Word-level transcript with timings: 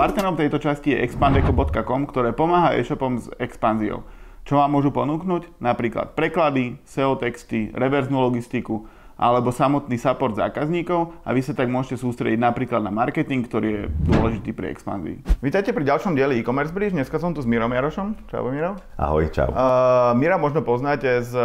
Partnerom 0.00 0.32
tejto 0.32 0.56
časti 0.56 0.96
je 0.96 1.04
expandeco.com, 1.04 2.08
ktoré 2.08 2.32
pomáha 2.32 2.72
e-shopom 2.72 3.20
s 3.20 3.28
expanziou. 3.36 4.00
Čo 4.48 4.56
vám 4.56 4.72
môžu 4.72 4.88
ponúknuť? 4.96 5.60
Napríklad 5.60 6.16
preklady, 6.16 6.80
SEO 6.88 7.20
texty, 7.20 7.68
reverznú 7.76 8.16
logistiku, 8.16 8.88
alebo 9.20 9.52
samotný 9.52 10.00
support 10.00 10.32
zákazníkov 10.40 11.20
a 11.20 11.36
vy 11.36 11.44
sa 11.44 11.52
tak 11.52 11.68
môžete 11.68 12.00
sústrediť 12.00 12.40
napríklad 12.40 12.80
na 12.80 12.88
marketing, 12.88 13.44
ktorý 13.44 13.68
je 13.68 13.82
dôležitý 14.08 14.56
pri 14.56 14.72
expanzii. 14.72 15.20
Vítajte 15.44 15.76
pri 15.76 15.84
ďalšom 15.84 16.16
dieli 16.16 16.40
e-commerce 16.40 16.72
bridge. 16.72 16.96
Dneska 16.96 17.20
som 17.20 17.36
tu 17.36 17.44
s 17.44 17.48
Mirom 17.52 17.68
Jarošom. 17.68 18.32
Čau, 18.32 18.48
Miro. 18.48 18.80
Ahoj, 18.96 19.28
čau. 19.28 19.52
Uh, 19.52 20.16
Mira 20.16 20.40
možno 20.40 20.64
poznáte 20.64 21.20
z, 21.20 21.36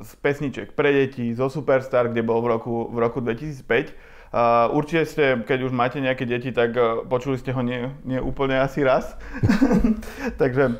z 0.00 0.10
pesniček 0.24 0.72
pre 0.72 0.88
deti, 0.88 1.36
zo 1.36 1.52
Superstar, 1.52 2.08
kde 2.08 2.24
bol 2.24 2.40
v 2.40 2.56
roku, 2.56 2.88
v 2.88 2.96
roku 2.96 3.20
2005. 3.20 3.92
Určite 4.70 5.02
ste, 5.10 5.24
keď 5.42 5.58
už 5.66 5.72
máte 5.74 5.98
nejaké 5.98 6.22
deti, 6.22 6.54
tak 6.54 6.70
uh, 6.78 7.02
počuli 7.02 7.34
ste 7.34 7.50
ho 7.50 7.62
nie, 7.66 7.90
nie 8.06 8.22
úplne 8.22 8.62
asi 8.62 8.86
raz. 8.86 9.18
Takže 10.40 10.78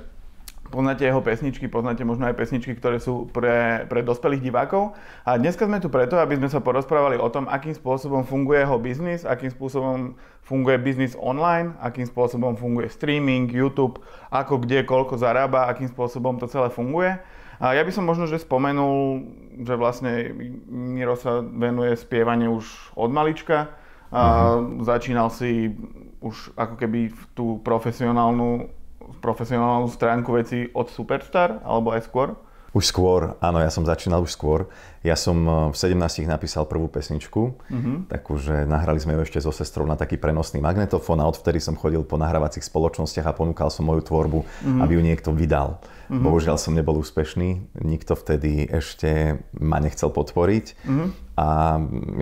poznáte 0.71 1.03
jeho 1.03 1.19
pesničky, 1.19 1.67
poznáte 1.67 2.07
možno 2.07 2.31
aj 2.31 2.39
pesničky, 2.39 2.79
ktoré 2.79 3.03
sú 3.03 3.27
pre, 3.35 3.85
pre 3.91 4.07
dospelých 4.07 4.39
divákov. 4.39 4.95
A 5.27 5.35
dneska 5.35 5.67
sme 5.67 5.83
tu 5.83 5.91
preto, 5.91 6.15
aby 6.23 6.39
sme 6.39 6.47
sa 6.47 6.63
porozprávali 6.63 7.19
o 7.19 7.27
tom, 7.27 7.51
akým 7.51 7.75
spôsobom 7.75 8.23
funguje 8.23 8.63
jeho 8.63 8.79
biznis, 8.79 9.27
akým 9.27 9.51
spôsobom 9.51 10.15
funguje 10.47 10.79
biznis 10.79 11.19
online, 11.19 11.75
akým 11.83 12.07
spôsobom 12.07 12.55
funguje 12.55 12.87
streaming, 12.87 13.51
YouTube, 13.51 13.99
ako 14.31 14.63
kde, 14.63 14.87
koľko 14.87 15.19
zarába, 15.19 15.67
akým 15.67 15.91
spôsobom 15.91 16.39
to 16.39 16.47
celé 16.47 16.71
funguje. 16.71 17.19
A 17.61 17.77
ja 17.77 17.85
by 17.85 17.93
som 17.93 18.09
možno, 18.09 18.25
že 18.25 18.41
spomenul, 18.41 19.29
že 19.61 19.77
vlastne 19.77 20.33
Miro 20.67 21.13
sa 21.15 21.45
venuje 21.45 21.93
spievaniu 21.93 22.57
už 22.57 22.97
od 22.97 23.13
malička. 23.13 23.77
A 24.11 24.59
uh-huh. 24.59 24.83
začínal 24.83 25.31
si 25.31 25.77
už 26.25 26.57
ako 26.57 26.75
keby 26.81 27.15
tú 27.37 27.63
profesionálnu 27.63 28.81
profesionálnu 29.19 29.91
stránku 29.91 30.31
veci 30.39 30.71
od 30.71 30.87
Superstar, 30.87 31.59
alebo 31.67 31.91
aj 31.91 32.07
skôr? 32.07 32.39
Už 32.71 32.87
skôr, 32.87 33.35
áno, 33.43 33.59
ja 33.59 33.67
som 33.67 33.83
začínal 33.83 34.23
už 34.23 34.31
skôr. 34.39 34.71
Ja 35.03 35.19
som 35.19 35.43
eh, 35.43 35.53
v 35.75 35.77
17 35.77 36.31
napísal 36.31 36.71
prvú 36.71 36.87
pesničku, 36.87 37.43
uh-huh. 37.59 37.97
takú, 38.07 38.39
že 38.39 38.63
nahrali 38.63 39.03
sme 39.03 39.19
ju 39.19 39.27
ešte 39.27 39.43
so 39.43 39.51
sestrou 39.51 39.89
na 39.91 39.99
taký 39.99 40.21
prenosný 40.21 40.63
magnetofón 40.63 41.19
a 41.19 41.27
odvtedy 41.27 41.59
som 41.59 41.75
chodil 41.75 42.07
po 42.07 42.15
nahrávacích 42.15 42.63
spoločnostiach 42.63 43.27
a 43.27 43.35
ponúkal 43.35 43.75
som 43.75 43.91
moju 43.91 44.07
tvorbu, 44.07 44.39
uh-huh. 44.47 44.81
aby 44.87 44.93
ju 44.99 45.03
niekto 45.03 45.31
vydal. 45.35 45.83
Uh-huh. 45.83 46.23
Bohužiaľ 46.23 46.63
som 46.63 46.77
nebol 46.79 47.01
úspešný, 47.03 47.81
nikto 47.83 48.15
vtedy 48.15 48.71
ešte 48.71 49.43
ma 49.59 49.83
nechcel 49.83 50.15
podporiť 50.15 50.67
uh-huh. 50.87 51.09
a 51.43 51.47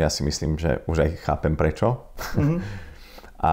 ja 0.00 0.08
si 0.08 0.24
myslím, 0.24 0.56
že 0.56 0.80
už 0.88 0.96
aj 1.04 1.10
chápem 1.28 1.60
prečo. 1.60 2.08
Uh-huh. 2.16 2.62
a 3.44 3.52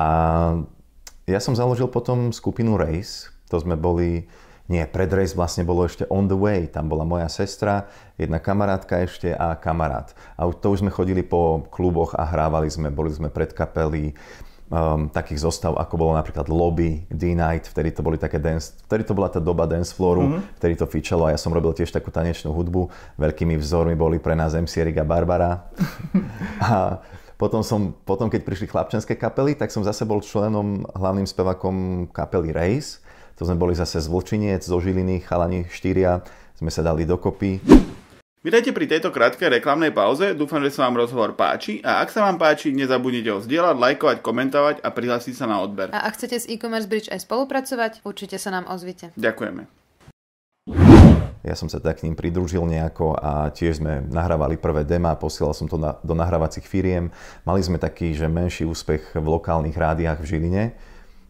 ja 1.25 1.39
som 1.41 1.57
založil 1.57 1.89
potom 1.89 2.29
skupinu 2.29 2.77
Race, 2.77 3.33
to 3.49 3.57
sme 3.57 3.73
boli, 3.73 4.29
nie, 4.65 4.81
pred 4.89 5.09
race 5.13 5.37
vlastne 5.37 5.61
bolo 5.61 5.85
ešte 5.85 6.09
On 6.09 6.25
the 6.25 6.33
Way, 6.33 6.73
tam 6.73 6.89
bola 6.89 7.05
moja 7.05 7.29
sestra, 7.29 7.85
jedna 8.17 8.41
kamarátka 8.41 8.97
ešte 9.05 9.29
a 9.29 9.53
kamarát. 9.53 10.17
A 10.33 10.49
to 10.49 10.73
už 10.73 10.81
sme 10.81 10.89
chodili 10.89 11.21
po 11.21 11.69
kluboch 11.69 12.17
a 12.17 12.25
hrávali 12.25 12.73
sme, 12.73 12.89
boli 12.89 13.13
sme 13.13 13.29
pred 13.29 13.53
kapely, 13.53 14.17
um, 14.73 15.05
takých 15.09 15.45
zostav, 15.45 15.77
ako 15.77 15.93
bolo 16.01 16.11
napríklad 16.17 16.49
Lobby, 16.49 17.05
D-Night, 17.13 17.69
vtedy 17.69 17.93
to 17.93 18.01
boli 18.01 18.17
také 18.17 18.41
dance, 18.41 18.73
vtedy 18.89 19.05
to 19.05 19.13
bola 19.13 19.29
tá 19.29 19.37
doba 19.37 19.69
dance 19.69 19.93
flooru, 19.93 20.25
mm-hmm. 20.25 20.57
vtedy 20.57 20.73
to 20.81 20.89
fičalo 20.89 21.29
a 21.29 21.33
ja 21.33 21.39
som 21.39 21.53
robil 21.53 21.69
tiež 21.77 21.93
takú 21.93 22.09
tanečnú 22.09 22.49
hudbu. 22.49 22.89
Veľkými 23.21 23.55
vzormi 23.61 23.93
boli 23.93 24.17
pre 24.17 24.33
nás 24.33 24.57
MC 24.57 24.81
Erik 24.81 24.97
a 24.97 25.05
Barbara. 25.05 25.69
a 26.65 27.05
potom, 27.37 27.61
som, 27.61 27.93
potom, 28.07 28.31
keď 28.31 28.41
prišli 28.47 28.71
chlapčenské 28.71 29.13
kapely, 29.13 29.53
tak 29.53 29.69
som 29.69 29.85
zase 29.85 30.07
bol 30.07 30.23
členom, 30.23 30.87
hlavným 30.95 31.27
spevakom 31.27 32.07
kapely 32.09 32.49
Race 32.55 33.04
to 33.35 33.43
sme 33.43 33.59
boli 33.59 33.75
zase 33.75 33.99
z 33.99 34.07
Vlčiniec, 34.07 34.63
zo 34.63 34.79
Žiliny, 34.79 35.19
chalani 35.19 35.67
štyria, 35.67 36.23
sme 36.55 36.71
sa 36.71 36.79
dali 36.79 37.03
dokopy. 37.03 37.59
Vítajte 38.39 38.71
pri 38.71 38.85
tejto 38.87 39.09
krátkej 39.11 39.59
reklamnej 39.59 39.91
pauze, 39.91 40.37
dúfam, 40.37 40.61
že 40.63 40.71
sa 40.71 40.87
vám 40.87 41.01
rozhovor 41.01 41.35
páči 41.35 41.81
a 41.81 41.99
ak 42.05 42.13
sa 42.13 42.23
vám 42.23 42.37
páči, 42.39 42.71
nezabudnite 42.71 43.33
ho 43.33 43.41
zdieľať, 43.41 43.75
lajkovať, 43.75 44.17
komentovať 44.21 44.75
a 44.85 44.87
prihlásiť 44.93 45.33
sa 45.35 45.49
na 45.49 45.59
odber. 45.59 45.91
A 45.91 46.05
ak 46.05 46.15
chcete 46.15 46.37
s 46.37 46.45
e-commerce 46.45 46.87
bridge 46.87 47.09
aj 47.11 47.25
spolupracovať, 47.25 48.05
určite 48.05 48.37
sa 48.37 48.53
nám 48.53 48.69
ozvite. 48.69 49.11
Ďakujeme. 49.17 49.65
Ja 51.45 51.53
som 51.57 51.67
sa 51.69 51.77
tak 51.81 52.01
k 52.01 52.09
ním 52.09 52.15
pridružil 52.17 52.63
nejako 52.65 53.17
a 53.17 53.49
tiež 53.53 53.81
sme 53.81 54.01
nahrávali 54.07 54.57
prvé 54.57 54.81
dema, 54.81 55.17
posielal 55.17 55.53
som 55.53 55.69
to 55.69 55.77
na, 55.77 55.97
do 56.01 56.13
nahrávacích 56.13 56.65
firiem. 56.65 57.13
Mali 57.43 57.61
sme 57.65 57.81
taký, 57.81 58.13
že 58.15 58.29
menší 58.29 58.65
úspech 58.65 59.13
v 59.13 59.25
lokálnych 59.25 59.75
rádiách 59.75 60.21
v 60.21 60.29
Žiline 60.31 60.63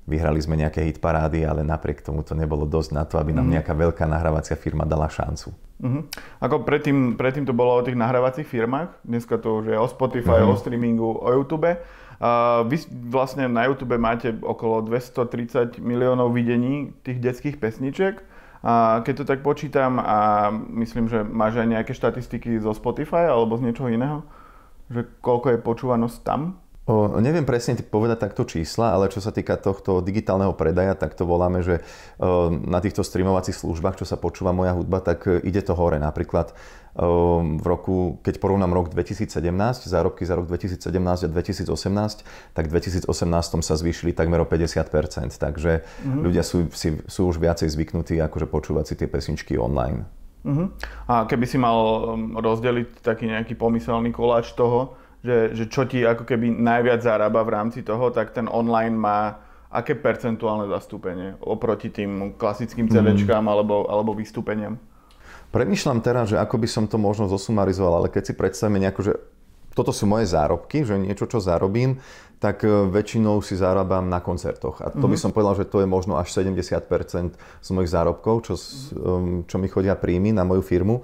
Vyhrali 0.05 0.37
sme 0.37 0.53
nejaké 0.53 0.85
hitparády, 0.85 1.49
ale 1.49 1.65
napriek 1.65 2.05
tomu 2.05 2.21
to 2.21 2.37
nebolo 2.37 2.69
dosť 2.69 2.89
na 2.93 3.03
to, 3.09 3.17
aby 3.17 3.33
nám 3.33 3.49
mhm. 3.49 3.53
nejaká 3.57 3.73
veľká 3.73 4.05
nahrávacia 4.05 4.53
firma 4.53 4.85
dala 4.85 5.09
šancu. 5.09 5.49
Uh-huh. 5.75 6.07
Ako 6.39 6.63
predtým, 6.63 7.19
predtým 7.19 7.43
to 7.43 7.51
bolo 7.51 7.75
o 7.75 7.83
tých 7.83 7.99
nahrávacích 7.99 8.47
firmách, 8.47 8.95
dneska 9.03 9.35
to 9.35 9.59
už 9.59 9.75
je 9.75 9.77
o 9.77 9.87
Spotify, 9.91 10.39
uh-huh. 10.39 10.55
o 10.55 10.59
streamingu, 10.61 11.19
o 11.19 11.29
YouTube. 11.35 11.67
Uh, 11.67 12.63
vy 12.71 12.79
vlastne 13.11 13.51
na 13.51 13.67
YouTube 13.67 13.99
máte 13.99 14.31
okolo 14.39 14.87
230 14.87 15.83
miliónov 15.83 16.31
videní 16.31 16.95
tých 17.03 17.19
detských 17.19 17.59
pesniček. 17.59 18.23
A 18.65 19.03
keď 19.05 19.13
to 19.21 19.25
tak 19.29 19.45
počítam 19.45 20.01
a 20.01 20.49
myslím, 20.73 21.05
že 21.05 21.21
máš 21.21 21.59
aj 21.59 21.67
nejaké 21.69 21.93
štatistiky 21.93 22.57
zo 22.57 22.73
Spotify 22.73 23.29
alebo 23.29 23.59
z 23.59 23.69
niečoho 23.69 23.93
iného, 23.93 24.25
že 24.89 25.05
koľko 25.21 25.53
je 25.53 25.59
počúvanosť 25.61 26.17
tam? 26.25 26.57
O, 26.85 27.17
neviem 27.17 27.41
presne 27.41 27.81
povedať 27.81 28.29
takto 28.29 28.45
čísla, 28.45 28.93
ale 28.93 29.09
čo 29.09 29.17
sa 29.17 29.33
týka 29.33 29.57
tohto 29.57 30.05
digitálneho 30.05 30.53
predaja, 30.53 30.93
tak 30.93 31.17
to 31.17 31.25
voláme, 31.25 31.65
že 31.65 31.81
o, 32.21 32.53
na 32.53 32.77
týchto 32.77 33.01
streamovacích 33.01 33.57
službách, 33.57 33.97
čo 33.97 34.05
sa 34.05 34.21
počúva 34.21 34.53
moja 34.53 34.77
hudba, 34.77 35.01
tak 35.01 35.25
e, 35.25 35.41
ide 35.49 35.65
to 35.65 35.73
hore. 35.73 35.97
Napríklad 35.97 36.53
o, 36.93 37.41
v 37.41 37.65
roku, 37.65 38.21
keď 38.21 38.37
porovnám 38.37 38.69
rok 38.77 38.93
2017, 38.93 39.33
zárobky 39.89 40.29
za 40.29 40.37
rok 40.37 40.45
2017 40.45 41.25
a 41.25 41.27
2018, 41.33 42.53
tak 42.53 42.69
v 42.69 42.71
2018 42.77 43.09
sa 43.65 43.75
zvýšili 43.81 44.13
takmer 44.13 44.45
o 44.45 44.47
50%, 44.47 45.41
takže 45.41 45.81
mm-hmm. 45.81 46.21
ľudia 46.21 46.45
sú, 46.45 46.69
si, 46.69 47.01
sú 47.09 47.33
už 47.33 47.41
viacej 47.41 47.65
zvyknutí 47.65 48.21
akože 48.21 48.45
počúvať 48.45 48.85
si 48.85 48.93
tie 48.93 49.09
pesničky 49.09 49.57
online. 49.57 50.05
Mm-hmm. 50.45 50.67
A 51.09 51.25
keby 51.25 51.49
si 51.49 51.57
mal 51.57 51.73
rozdeliť 52.37 53.01
taký 53.01 53.25
nejaký 53.25 53.57
pomyselný 53.57 54.13
koláč 54.13 54.53
toho, 54.53 54.93
že, 55.25 55.37
že 55.57 55.65
čo 55.65 55.89
ti 55.89 56.05
ako 56.05 56.23
keby 56.23 56.53
najviac 56.53 57.01
zarába 57.01 57.41
v 57.41 57.53
rámci 57.57 57.81
toho, 57.81 58.13
tak 58.13 58.31
ten 58.37 58.45
online 58.45 58.93
má 58.93 59.41
aké 59.73 59.97
percentuálne 59.97 60.69
zastúpenie 60.69 61.35
oproti 61.41 61.89
tým 61.89 62.37
klasickým 62.37 62.87
CDčkám 62.87 63.43
mm. 63.43 63.51
alebo, 63.51 63.89
alebo 63.89 64.13
vystúpeniam? 64.13 64.77
Premýšľam 65.49 65.99
teraz, 65.99 66.31
že 66.31 66.37
ako 66.37 66.55
by 66.61 66.67
som 66.69 66.85
to 66.85 66.95
možno 67.01 67.25
zosumarizoval, 67.27 68.03
ale 68.03 68.07
keď 68.13 68.31
si 68.31 68.33
predstavíme 68.37 68.79
nejako, 68.79 69.01
že 69.01 69.13
toto 69.75 69.91
sú 69.91 70.07
moje 70.07 70.31
zárobky, 70.31 70.87
že 70.87 70.95
niečo, 70.95 71.27
čo 71.27 71.43
zarobím, 71.43 71.99
tak 72.39 72.63
e, 72.63 72.67
väčšinou 72.67 73.43
si 73.43 73.59
zarábam 73.59 74.07
na 74.07 74.23
koncertoch. 74.23 74.79
A 74.79 74.91
to 74.91 75.03
mm-hmm. 75.03 75.11
by 75.11 75.17
mhm. 75.19 75.23
som 75.23 75.31
povedal, 75.35 75.55
že 75.59 75.67
to 75.67 75.83
je 75.83 75.87
možno 75.87 76.15
až 76.15 76.31
70% 76.31 77.35
z 77.35 77.69
mojich 77.75 77.91
zárobkov, 77.91 78.35
čo, 78.47 78.53
mm-hmm. 78.55 79.51
čo 79.51 79.55
mi 79.59 79.67
chodia 79.67 79.99
príjmy 79.99 80.31
na 80.31 80.47
moju 80.47 80.63
firmu. 80.63 81.03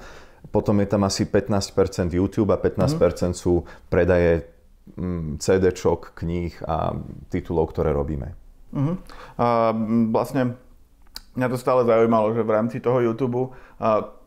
Potom 0.50 0.82
je 0.82 0.88
tam 0.90 1.06
asi 1.06 1.30
15% 1.30 2.10
YouTube 2.18 2.50
a 2.50 2.58
15% 2.58 2.98
mm. 2.98 3.34
sú 3.38 3.62
predaje 3.94 4.50
mm, 4.98 5.38
CD-čok, 5.38 6.18
kníh 6.18 6.58
a 6.66 6.98
titulov, 7.30 7.72
ktoré 7.76 7.94
robíme. 7.94 8.34
Uh-huh. 8.72 8.96
A 9.38 9.76
vlastne 10.10 10.56
mňa 11.36 11.48
to 11.52 11.58
stále 11.60 11.84
zaujímalo, 11.84 12.32
že 12.34 12.42
v 12.42 12.52
rámci 12.56 12.80
toho 12.80 13.04
YouTube 13.04 13.52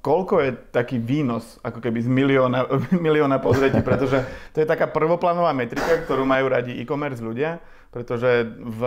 koľko 0.04 0.34
je 0.44 0.50
taký 0.68 1.00
výnos 1.00 1.56
ako 1.64 1.80
keby 1.80 2.04
z 2.04 2.08
milióna, 2.12 2.68
milióna 3.08 3.40
pozretí, 3.40 3.80
pretože 3.80 4.20
to 4.52 4.60
je 4.60 4.68
taká 4.68 4.84
prvoplánová 4.92 5.56
metrika, 5.56 6.04
ktorú 6.04 6.28
majú 6.28 6.52
radi 6.52 6.76
e-commerce 6.76 7.24
ľudia, 7.24 7.56
pretože 7.88 8.44
v, 8.60 8.80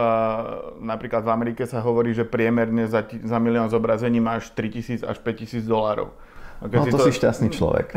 napríklad 0.78 1.26
v 1.26 1.34
Amerike 1.34 1.66
sa 1.66 1.82
hovorí, 1.82 2.14
že 2.14 2.22
priemerne 2.22 2.86
za, 2.86 3.02
za 3.02 3.42
milión 3.42 3.66
zobrazení 3.72 4.22
máš 4.22 4.54
3000 4.54 5.02
až 5.10 5.18
5000 5.26 5.66
dolárov. 5.66 6.14
A 6.58 6.66
keď 6.66 6.78
no 6.78 6.86
si 6.86 6.92
to, 6.92 6.98
to 6.98 7.06
si 7.06 7.12
šťastný 7.22 7.50
človek. 7.54 7.94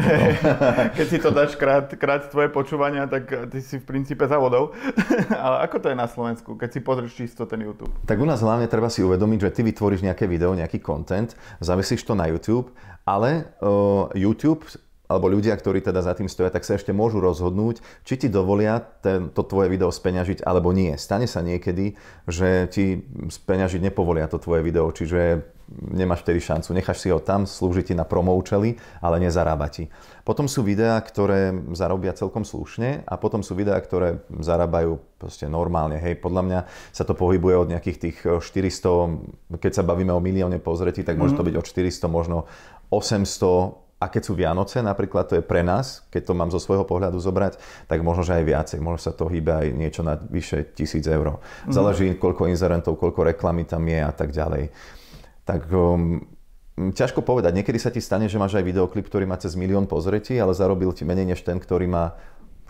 keď 0.98 1.06
si 1.08 1.18
to 1.18 1.32
dáš 1.32 1.56
krát, 1.56 1.88
krát 1.96 2.28
tvoje 2.28 2.52
počúvania, 2.52 3.08
tak 3.08 3.28
ty 3.48 3.58
si 3.64 3.80
v 3.80 3.84
princípe 3.84 4.28
za 4.28 4.36
vodou. 4.36 4.76
Ale 5.44 5.64
ako 5.64 5.76
to 5.80 5.86
je 5.88 5.96
na 5.96 6.08
Slovensku, 6.08 6.60
keď 6.60 6.68
si 6.76 6.80
pozrieš 6.84 7.12
čisto 7.16 7.48
ten 7.48 7.64
YouTube? 7.64 7.92
Tak 8.04 8.20
u 8.20 8.26
nás 8.28 8.44
hlavne 8.44 8.68
treba 8.68 8.92
si 8.92 9.00
uvedomiť, 9.00 9.38
že 9.48 9.50
ty 9.56 9.60
vytvoríš 9.64 10.04
nejaké 10.04 10.28
video, 10.28 10.52
nejaký 10.52 10.84
content, 10.84 11.32
zavesíš 11.64 12.04
to 12.04 12.12
na 12.12 12.28
YouTube, 12.28 12.68
ale 13.08 13.48
uh, 13.64 14.12
YouTube 14.12 14.68
alebo 15.10 15.26
ľudia, 15.26 15.58
ktorí 15.58 15.82
teda 15.82 16.06
za 16.06 16.14
tým 16.14 16.30
stoja, 16.30 16.54
tak 16.54 16.62
sa 16.62 16.78
ešte 16.78 16.94
môžu 16.94 17.18
rozhodnúť, 17.18 17.82
či 18.06 18.14
ti 18.14 18.28
dovolia 18.30 18.78
ten, 18.78 19.34
to 19.34 19.42
tvoje 19.42 19.66
video 19.66 19.90
speňažiť 19.90 20.46
alebo 20.46 20.70
nie. 20.70 20.94
Stane 20.94 21.26
sa 21.26 21.42
niekedy, 21.42 21.98
že 22.30 22.70
ti 22.70 23.02
speňažiť 23.26 23.90
nepovolia 23.90 24.30
to 24.30 24.38
tvoje 24.38 24.62
video, 24.62 24.86
čiže 24.94 25.42
nemáš 25.78 26.26
vtedy 26.26 26.42
šancu. 26.42 26.74
Necháš 26.74 26.98
si 27.02 27.08
ho 27.14 27.22
tam, 27.22 27.46
slúži 27.46 27.86
ti 27.86 27.94
na 27.94 28.02
promo 28.02 28.34
účely, 28.34 28.74
ale 28.98 29.22
nezarába 29.22 29.70
ti. 29.70 29.86
Potom 30.26 30.50
sú 30.50 30.66
videá, 30.66 30.98
ktoré 30.98 31.54
zarobia 31.72 32.10
celkom 32.12 32.42
slušne 32.42 33.06
a 33.06 33.14
potom 33.16 33.40
sú 33.40 33.54
videá, 33.54 33.78
ktoré 33.78 34.20
zarábajú 34.42 34.98
proste 35.16 35.46
normálne. 35.46 35.96
Hej, 36.02 36.18
podľa 36.18 36.42
mňa 36.42 36.60
sa 36.90 37.06
to 37.06 37.14
pohybuje 37.14 37.56
od 37.56 37.70
nejakých 37.70 37.98
tých 37.98 38.16
400, 38.42 39.56
keď 39.62 39.72
sa 39.72 39.86
bavíme 39.86 40.10
o 40.10 40.20
milióne 40.20 40.58
pozretí, 40.58 41.06
tak 41.06 41.16
môže 41.16 41.38
to 41.38 41.46
mhm. 41.46 41.48
byť 41.52 41.56
od 41.56 41.66
400, 41.66 42.06
možno 42.10 42.38
800 42.90 43.90
a 44.00 44.08
keď 44.08 44.22
sú 44.24 44.32
Vianoce, 44.32 44.80
napríklad 44.80 45.28
to 45.28 45.36
je 45.36 45.44
pre 45.44 45.60
nás, 45.60 46.08
keď 46.08 46.22
to 46.24 46.32
mám 46.32 46.48
zo 46.48 46.56
svojho 46.56 46.88
pohľadu 46.88 47.20
zobrať, 47.20 47.60
tak 47.84 48.00
možno, 48.00 48.24
že 48.24 48.40
aj 48.40 48.44
viacej. 48.48 48.78
Možno 48.80 48.96
sa 48.96 49.12
to 49.12 49.28
hýbe 49.28 49.52
aj 49.52 49.66
niečo 49.76 50.00
na 50.00 50.16
vyše 50.16 50.72
tisíc 50.72 51.04
eur. 51.04 51.36
Mm. 51.36 51.68
Záleží, 51.68 52.06
koľko 52.16 52.48
inzerentov, 52.48 52.96
koľko 52.96 53.28
reklamy 53.28 53.68
tam 53.68 53.84
je 53.84 54.00
a 54.00 54.08
tak 54.08 54.32
ďalej. 54.32 54.72
Tak 55.50 55.66
um, 55.74 56.22
ťažko 56.78 57.26
povedať. 57.26 57.58
Niekedy 57.58 57.78
sa 57.82 57.90
ti 57.90 57.98
stane, 57.98 58.30
že 58.30 58.38
máš 58.38 58.54
aj 58.54 58.62
videoklip, 58.62 59.10
ktorý 59.10 59.26
má 59.26 59.34
cez 59.34 59.58
milión 59.58 59.90
pozretí, 59.90 60.38
ale 60.38 60.54
zarobil 60.54 60.94
ti 60.94 61.02
menej 61.02 61.34
než 61.34 61.42
ten, 61.42 61.58
ktorý 61.58 61.90
má 61.90 62.14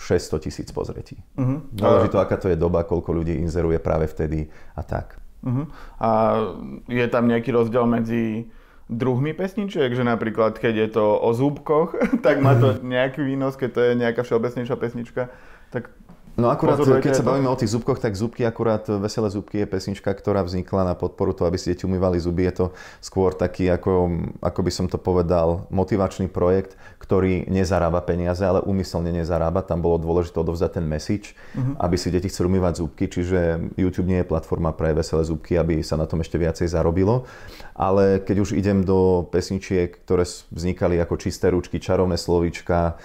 600 0.00 0.41
tisíc 0.49 0.69
pozretí. 0.73 1.21
Mm-hmm. 1.37 1.77
Záleží 1.77 2.09
to, 2.09 2.19
aká 2.25 2.41
to 2.41 2.49
je 2.49 2.56
doba, 2.56 2.88
koľko 2.88 3.12
ľudí 3.12 3.37
inzeruje 3.37 3.77
práve 3.77 4.09
vtedy 4.09 4.49
a 4.73 4.81
tak. 4.81 5.21
Mm-hmm. 5.44 5.67
A 6.00 6.11
je 6.88 7.06
tam 7.12 7.29
nejaký 7.29 7.53
rozdiel 7.53 7.85
medzi 7.85 8.49
druhmi 8.91 9.37
pesničiek, 9.37 9.93
že 9.93 10.03
napríklad 10.03 10.59
keď 10.59 10.75
je 10.75 10.88
to 10.97 11.05
o 11.21 11.31
zúbkoch, 11.37 12.00
tak 12.27 12.41
má 12.41 12.56
to 12.56 12.81
nejaký 12.97 13.21
výnos, 13.21 13.61
keď 13.61 13.71
to 13.77 13.81
je 13.85 13.93
nejaká 14.00 14.25
všeobecnejšia 14.25 14.77
pesnička, 14.81 15.23
tak 15.69 15.93
No 16.41 16.49
akurát, 16.49 16.81
keď 16.81 17.21
sa 17.21 17.25
bavíme 17.25 17.47
o 17.53 17.55
tých 17.55 17.77
zubkoch, 17.77 18.01
tak 18.01 18.17
zubky, 18.17 18.49
akurát 18.49 18.89
Veselé 18.89 19.29
zubky 19.29 19.63
je 19.63 19.67
pesnička, 19.69 20.09
ktorá 20.09 20.41
vznikla 20.41 20.89
na 20.89 20.95
podporu 20.97 21.37
toho, 21.37 21.53
aby 21.53 21.61
si 21.61 21.69
deti 21.69 21.85
umývali 21.85 22.17
zuby. 22.17 22.49
Je 22.49 22.65
to 22.65 22.67
skôr 23.05 23.37
taký, 23.37 23.69
ako, 23.69 24.09
ako 24.41 24.61
by 24.65 24.73
som 24.73 24.87
to 24.89 24.97
povedal, 24.97 25.69
motivačný 25.69 26.33
projekt, 26.33 26.81
ktorý 26.97 27.45
nezarába 27.53 28.01
peniaze, 28.01 28.41
ale 28.41 28.65
úmyselne 28.65 29.13
nezarába. 29.13 29.61
Tam 29.61 29.85
bolo 29.85 30.01
dôležité 30.01 30.41
odovzdať 30.41 30.81
ten 30.81 30.87
message, 30.89 31.37
uh-huh. 31.53 31.77
aby 31.77 31.97
si 32.01 32.09
deti 32.09 32.33
chceli 32.33 32.57
umývať 32.57 32.81
zubky, 32.81 33.05
čiže 33.13 33.71
YouTube 33.77 34.09
nie 34.09 34.25
je 34.25 34.31
platforma 34.31 34.73
pre 34.73 34.97
Veselé 34.97 35.29
zubky, 35.29 35.61
aby 35.61 35.85
sa 35.85 36.01
na 36.01 36.09
tom 36.09 36.25
ešte 36.25 36.41
viacej 36.41 36.73
zarobilo. 36.73 37.29
Ale 37.77 38.25
keď 38.25 38.37
už 38.41 38.57
idem 38.57 38.81
do 38.81 39.29
pesničiek, 39.29 40.01
ktoré 40.09 40.25
vznikali 40.49 40.97
ako 40.97 41.21
čisté 41.21 41.53
ručky, 41.53 41.77
čarovné 41.77 42.17
slovíčka, 42.17 42.97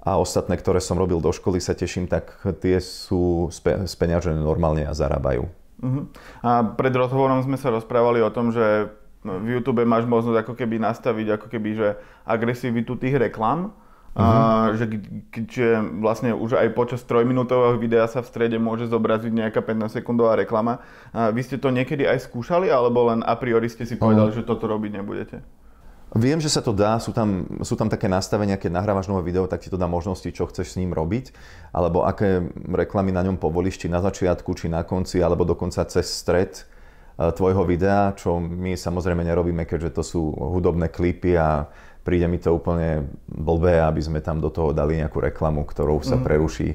a 0.00 0.16
ostatné, 0.16 0.56
ktoré 0.56 0.80
som 0.80 0.96
robil 0.96 1.20
do 1.20 1.28
školy, 1.28 1.60
sa 1.60 1.76
teším, 1.76 2.08
tak 2.08 2.32
tie 2.64 2.80
sú 2.80 3.52
speňažené 3.84 4.40
normálne 4.40 4.88
a 4.88 4.96
zarábajú. 4.96 5.44
Uh-huh. 5.80 6.04
A 6.40 6.64
pred 6.76 6.92
rozhovorom 6.92 7.44
sme 7.44 7.60
sa 7.60 7.72
rozprávali 7.72 8.24
o 8.24 8.32
tom, 8.32 8.52
že 8.52 8.88
v 9.20 9.60
YouTube 9.60 9.84
máš 9.84 10.08
možnosť 10.08 10.44
ako 10.44 10.52
keby 10.56 10.80
nastaviť 10.80 11.26
ako 11.36 11.46
keby, 11.52 11.70
že 11.76 11.88
agresivitu 12.24 12.96
tých 12.96 13.20
reklam. 13.20 13.76
Uh-huh. 14.16 14.24
A, 14.24 14.74
že, 14.74 14.88
že 15.46 15.78
vlastne 16.00 16.32
už 16.32 16.56
aj 16.56 16.72
počas 16.72 17.04
trojminútového 17.04 17.76
videa 17.76 18.08
sa 18.08 18.24
v 18.24 18.30
strede 18.32 18.56
môže 18.56 18.88
zobraziť 18.88 19.30
nejaká 19.30 19.60
15-sekundová 19.60 20.40
reklama. 20.40 20.80
A 21.12 21.28
vy 21.28 21.44
ste 21.44 21.60
to 21.60 21.68
niekedy 21.68 22.08
aj 22.08 22.24
skúšali, 22.24 22.72
alebo 22.72 23.12
len 23.12 23.20
a 23.20 23.36
priori 23.36 23.68
ste 23.68 23.84
si 23.84 24.00
povedali, 24.00 24.32
uh-huh. 24.32 24.40
že 24.40 24.48
toto 24.48 24.64
robiť 24.64 24.90
nebudete? 24.96 25.59
Viem, 26.10 26.42
že 26.42 26.50
sa 26.50 26.58
to 26.58 26.74
dá, 26.74 26.98
sú 26.98 27.14
tam, 27.14 27.46
sú 27.62 27.78
tam 27.78 27.86
také 27.86 28.10
nastavenia, 28.10 28.58
keď 28.58 28.82
nahrávaš 28.82 29.06
nové 29.06 29.30
video, 29.30 29.46
tak 29.46 29.62
ti 29.62 29.70
to 29.70 29.78
dá 29.78 29.86
možnosti, 29.86 30.26
čo 30.34 30.50
chceš 30.50 30.74
s 30.74 30.78
ním 30.82 30.90
robiť, 30.90 31.30
alebo 31.70 32.02
aké 32.02 32.50
reklamy 32.66 33.14
na 33.14 33.22
ňom 33.22 33.38
povolíš, 33.38 33.78
či 33.78 33.86
na 33.86 34.02
začiatku, 34.02 34.50
či 34.58 34.66
na 34.66 34.82
konci, 34.82 35.22
alebo 35.22 35.46
dokonca 35.46 35.86
cez 35.86 36.10
stred 36.10 36.66
e, 37.14 37.30
tvojho 37.30 37.62
videa, 37.62 38.10
čo 38.18 38.42
my 38.42 38.74
samozrejme 38.74 39.22
nerobíme, 39.22 39.62
keďže 39.62 39.90
to 39.94 40.02
sú 40.02 40.22
hudobné 40.34 40.90
klipy 40.90 41.38
a 41.38 41.70
príde 42.02 42.26
mi 42.26 42.42
to 42.42 42.58
úplne 42.58 43.06
blbé, 43.30 43.78
aby 43.78 44.02
sme 44.02 44.18
tam 44.18 44.42
do 44.42 44.50
toho 44.50 44.74
dali 44.74 44.98
nejakú 44.98 45.22
reklamu, 45.22 45.62
ktorou 45.62 46.02
sa 46.02 46.18
mm. 46.18 46.24
preruší 46.26 46.74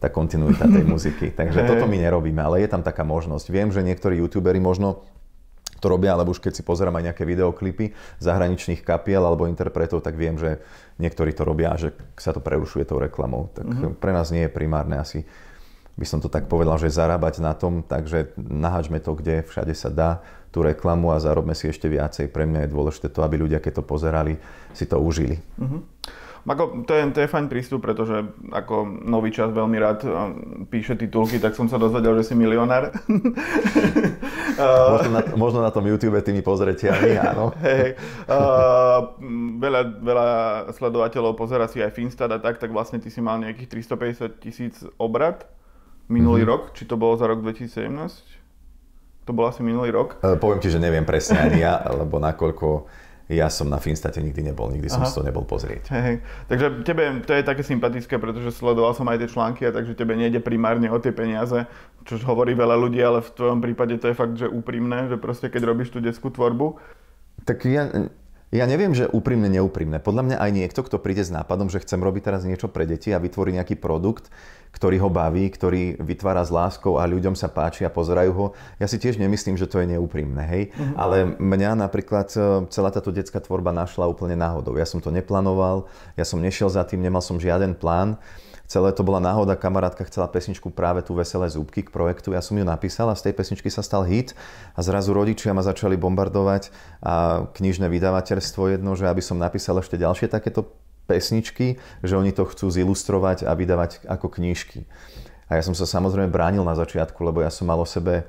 tá 0.00 0.08
kontinuita 0.08 0.64
tej 0.64 0.88
muziky. 0.96 1.36
Takže 1.36 1.68
toto 1.68 1.84
my 1.84 2.00
nerobíme, 2.00 2.40
ale 2.40 2.64
je 2.64 2.72
tam 2.72 2.80
taká 2.80 3.04
možnosť. 3.04 3.52
Viem, 3.52 3.68
že 3.76 3.84
niektorí 3.84 4.24
youtuberi 4.24 4.56
možno 4.56 5.04
to 5.80 5.86
robia, 5.88 6.12
alebo 6.12 6.36
už 6.36 6.44
keď 6.44 6.60
si 6.60 6.62
pozerám 6.62 7.00
aj 7.00 7.12
nejaké 7.12 7.24
videoklipy 7.24 7.96
zahraničných 8.20 8.84
kapiel 8.84 9.24
alebo 9.24 9.48
interpretov, 9.48 10.04
tak 10.04 10.14
viem, 10.14 10.36
že 10.36 10.60
niektorí 11.00 11.32
to 11.32 11.42
robia, 11.48 11.74
že 11.80 11.96
sa 12.20 12.36
to 12.36 12.44
prerušuje 12.44 12.84
tou 12.84 13.00
reklamou. 13.00 13.48
Tak 13.56 13.66
mm-hmm. 13.66 13.96
pre 13.96 14.12
nás 14.12 14.28
nie 14.28 14.44
je 14.46 14.52
primárne 14.52 15.00
asi 15.00 15.24
by 16.00 16.08
som 16.08 16.24
to 16.24 16.32
tak 16.32 16.48
povedal, 16.48 16.80
že 16.80 16.88
zarábať 16.88 17.44
na 17.44 17.52
tom, 17.52 17.84
takže 17.84 18.32
naháčme 18.40 19.04
to, 19.04 19.12
kde 19.12 19.44
všade 19.44 19.76
sa 19.76 19.92
dá 19.92 20.24
tú 20.48 20.64
reklamu 20.64 21.12
a 21.12 21.20
zarobme 21.20 21.52
si 21.52 21.68
ešte 21.68 21.92
viacej. 21.92 22.32
Pre 22.32 22.48
mňa 22.48 22.64
je 22.64 22.72
dôležité 22.72 23.12
to, 23.12 23.20
aby 23.20 23.36
ľudia, 23.36 23.60
keď 23.60 23.82
to 23.82 23.84
pozerali, 23.84 24.40
si 24.72 24.88
to 24.88 24.96
užili. 24.96 25.36
Mm-hmm. 25.60 25.80
Ako, 26.48 26.88
to, 26.88 26.96
je, 26.96 27.02
to 27.12 27.18
je 27.20 27.28
fajn 27.28 27.52
prístup, 27.52 27.84
pretože 27.84 28.24
ako 28.48 28.88
nový 28.88 29.28
čas 29.28 29.52
veľmi 29.52 29.76
rád 29.76 29.98
píše 30.72 30.96
titulky, 30.96 31.36
tak 31.36 31.52
som 31.52 31.68
sa 31.68 31.76
dozvedel, 31.76 32.16
že 32.16 32.32
si 32.32 32.34
milionár. 32.34 32.88
možno, 34.64 35.10
na, 35.10 35.22
možno 35.36 35.58
na 35.64 35.70
tom 35.72 35.84
YouTube 35.86 36.20
tými 36.20 36.44
pozretiami, 36.44 37.16
áno. 37.16 37.52
Hey, 37.60 37.94
uh, 38.26 39.14
veľa, 39.60 39.80
veľa 40.00 40.28
sledovateľov 40.74 41.36
pozera 41.36 41.68
si 41.68 41.84
aj 41.84 41.92
Finstat 41.92 42.32
a 42.32 42.40
tak, 42.40 42.56
tak 42.56 42.72
vlastne 42.72 42.98
ty 42.98 43.12
si 43.12 43.20
mal 43.20 43.36
nejakých 43.38 43.84
350 43.88 44.42
tisíc 44.42 44.74
obrad 44.96 45.44
minulý 46.08 46.42
mm-hmm. 46.42 46.50
rok, 46.50 46.62
či 46.74 46.88
to 46.88 46.96
bolo 46.96 47.14
za 47.20 47.28
rok 47.28 47.44
2017? 47.44 49.28
To 49.28 49.30
bol 49.36 49.46
asi 49.46 49.60
minulý 49.62 49.92
rok. 49.92 50.18
Uh, 50.24 50.34
poviem 50.40 50.58
ti, 50.58 50.72
že 50.72 50.82
neviem 50.82 51.04
presne 51.04 51.38
ani 51.38 51.60
ja, 51.62 51.84
lebo 51.92 52.18
nakoľko 52.18 52.88
ja 53.30 53.46
som 53.46 53.70
na 53.70 53.78
Finstate 53.78 54.18
nikdy 54.18 54.50
nebol, 54.50 54.66
nikdy 54.74 54.90
som 54.90 55.06
Aha. 55.06 55.08
si 55.08 55.14
to 55.14 55.22
nebol 55.22 55.46
pozrieť. 55.46 55.86
Hej, 55.94 56.18
Takže 56.50 56.82
tebe 56.82 57.22
to 57.22 57.30
je 57.30 57.46
také 57.46 57.62
sympatické, 57.62 58.18
pretože 58.18 58.50
sledoval 58.58 58.90
som 58.92 59.06
aj 59.06 59.22
tie 59.22 59.30
články 59.30 59.62
a 59.64 59.70
takže 59.70 59.94
tebe 59.94 60.18
nejde 60.18 60.42
primárne 60.42 60.90
o 60.90 60.98
tie 60.98 61.14
peniaze, 61.14 61.70
čo 62.02 62.18
hovorí 62.26 62.58
veľa 62.58 62.74
ľudí, 62.74 62.98
ale 62.98 63.22
v 63.22 63.30
tvojom 63.30 63.62
prípade 63.62 63.94
to 64.02 64.10
je 64.10 64.18
fakt, 64.18 64.34
že 64.34 64.50
úprimné, 64.50 65.06
že 65.06 65.16
proste 65.16 65.46
keď 65.46 65.62
robíš 65.70 65.94
tú 65.94 66.02
detskú 66.02 66.34
tvorbu. 66.34 66.74
Tak 67.46 67.64
ja, 67.70 67.88
ja 68.50 68.66
neviem, 68.66 68.90
že 68.90 69.06
úprimne, 69.06 69.46
neúprimné. 69.46 70.02
Podľa 70.02 70.22
mňa 70.26 70.36
aj 70.42 70.50
niekto, 70.50 70.82
kto 70.82 70.98
príde 70.98 71.22
s 71.22 71.30
nápadom, 71.30 71.70
že 71.70 71.78
chcem 71.86 72.02
robiť 72.02 72.22
teraz 72.26 72.42
niečo 72.42 72.66
pre 72.66 72.82
deti 72.82 73.14
a 73.14 73.22
vytvorí 73.22 73.54
nejaký 73.54 73.78
produkt, 73.78 74.26
ktorý 74.74 75.06
ho 75.06 75.10
baví, 75.10 75.46
ktorý 75.50 76.02
vytvára 76.02 76.42
s 76.42 76.50
láskou 76.50 76.98
a 76.98 77.06
ľuďom 77.06 77.38
sa 77.38 77.46
páči 77.46 77.86
a 77.86 77.94
pozerajú 77.94 78.32
ho. 78.34 78.46
Ja 78.82 78.90
si 78.90 78.98
tiež 78.98 79.22
nemyslím, 79.22 79.54
že 79.54 79.70
to 79.70 79.78
je 79.78 79.94
neúprimné, 79.94 80.42
hej. 80.50 80.62
Mm-hmm. 80.74 80.94
Ale 80.98 81.16
mňa 81.38 81.78
napríklad 81.78 82.26
e, 82.34 82.38
celá 82.74 82.90
táto 82.90 83.14
detská 83.14 83.38
tvorba 83.38 83.70
našla 83.70 84.10
úplne 84.10 84.34
náhodou. 84.34 84.74
Ja 84.74 84.86
som 84.86 84.98
to 84.98 85.14
neplánoval, 85.14 85.86
ja 86.18 86.26
som 86.26 86.42
nešiel 86.42 86.74
za 86.74 86.82
tým, 86.82 87.06
nemal 87.06 87.22
som 87.22 87.38
žiaden 87.38 87.78
plán. 87.78 88.18
Celé 88.70 88.94
to 88.94 89.02
bola 89.02 89.18
náhoda, 89.18 89.58
kamarátka 89.58 90.06
chcela 90.06 90.30
pesničku 90.30 90.70
práve 90.70 91.02
tú 91.02 91.18
Veselé 91.18 91.50
zúbky 91.50 91.82
k 91.82 91.90
projektu, 91.90 92.30
ja 92.30 92.38
som 92.38 92.54
ju 92.54 92.62
napísal 92.62 93.10
a 93.10 93.18
z 93.18 93.26
tej 93.26 93.34
pesničky 93.34 93.66
sa 93.66 93.82
stal 93.82 94.06
hit 94.06 94.38
a 94.78 94.80
zrazu 94.86 95.10
rodičia 95.10 95.50
ma 95.50 95.66
začali 95.66 95.98
bombardovať 95.98 96.70
a 97.02 97.50
knižné 97.50 97.90
vydavateľstvo 97.90 98.78
jedno, 98.78 98.94
že 98.94 99.10
aby 99.10 99.18
som 99.18 99.42
napísal 99.42 99.82
ešte 99.82 99.98
ďalšie 99.98 100.30
takéto 100.30 100.70
pesničky, 101.10 101.82
že 102.06 102.14
oni 102.14 102.30
to 102.30 102.46
chcú 102.46 102.70
zilustrovať 102.70 103.42
a 103.42 103.58
vydávať 103.58 104.06
ako 104.06 104.38
knižky. 104.38 104.86
A 105.50 105.58
ja 105.58 105.66
som 105.66 105.74
sa 105.74 105.82
samozrejme 105.82 106.30
bránil 106.30 106.62
na 106.62 106.78
začiatku, 106.78 107.26
lebo 107.26 107.42
ja 107.42 107.50
som 107.50 107.66
mal 107.66 107.82
o 107.82 107.90
sebe, 107.90 108.22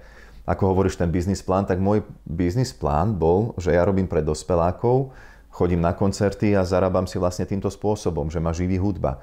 ako 0.50 0.74
hovoríš, 0.74 0.98
ten 0.98 1.14
biznis 1.14 1.46
plán, 1.46 1.70
tak 1.70 1.78
môj 1.78 2.02
biznis 2.26 2.74
plán 2.74 3.14
bol, 3.14 3.54
že 3.62 3.78
ja 3.78 3.86
robím 3.86 4.10
pre 4.10 4.26
dospelákov, 4.26 5.14
chodím 5.54 5.86
na 5.86 5.94
koncerty 5.94 6.58
a 6.58 6.66
zarábam 6.66 7.06
si 7.06 7.22
vlastne 7.22 7.46
týmto 7.46 7.70
spôsobom, 7.70 8.34
že 8.34 8.42
ma 8.42 8.50
živí 8.50 8.82
hudba 8.82 9.22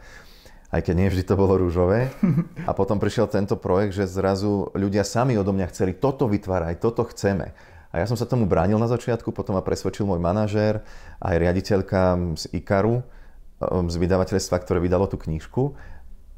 aj 0.68 0.80
keď 0.84 0.94
nie 0.94 1.08
vždy 1.08 1.24
to 1.24 1.34
bolo 1.34 1.56
rúžové. 1.56 2.12
A 2.68 2.76
potom 2.76 3.00
prišiel 3.00 3.28
tento 3.28 3.56
projekt, 3.56 3.96
že 3.96 4.04
zrazu 4.08 4.68
ľudia 4.76 5.04
sami 5.04 5.40
odo 5.40 5.56
mňa 5.56 5.72
chceli 5.72 5.96
toto 5.96 6.28
vytvárať, 6.28 6.76
toto 6.80 7.08
chceme. 7.08 7.56
A 7.88 8.04
ja 8.04 8.06
som 8.06 8.20
sa 8.20 8.28
tomu 8.28 8.44
bránil 8.44 8.76
na 8.76 8.84
začiatku, 8.84 9.32
potom 9.32 9.56
ma 9.56 9.64
presvedčil 9.64 10.04
môj 10.04 10.20
manažér, 10.20 10.84
aj 11.24 11.34
riaditeľka 11.40 12.00
z 12.36 12.44
Ikaru, 12.52 13.00
um, 13.00 13.88
z 13.88 13.96
vydavateľstva, 13.96 14.60
ktoré 14.60 14.78
vydalo 14.84 15.08
tú 15.08 15.16
knižku. 15.16 15.72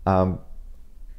A 0.06 0.38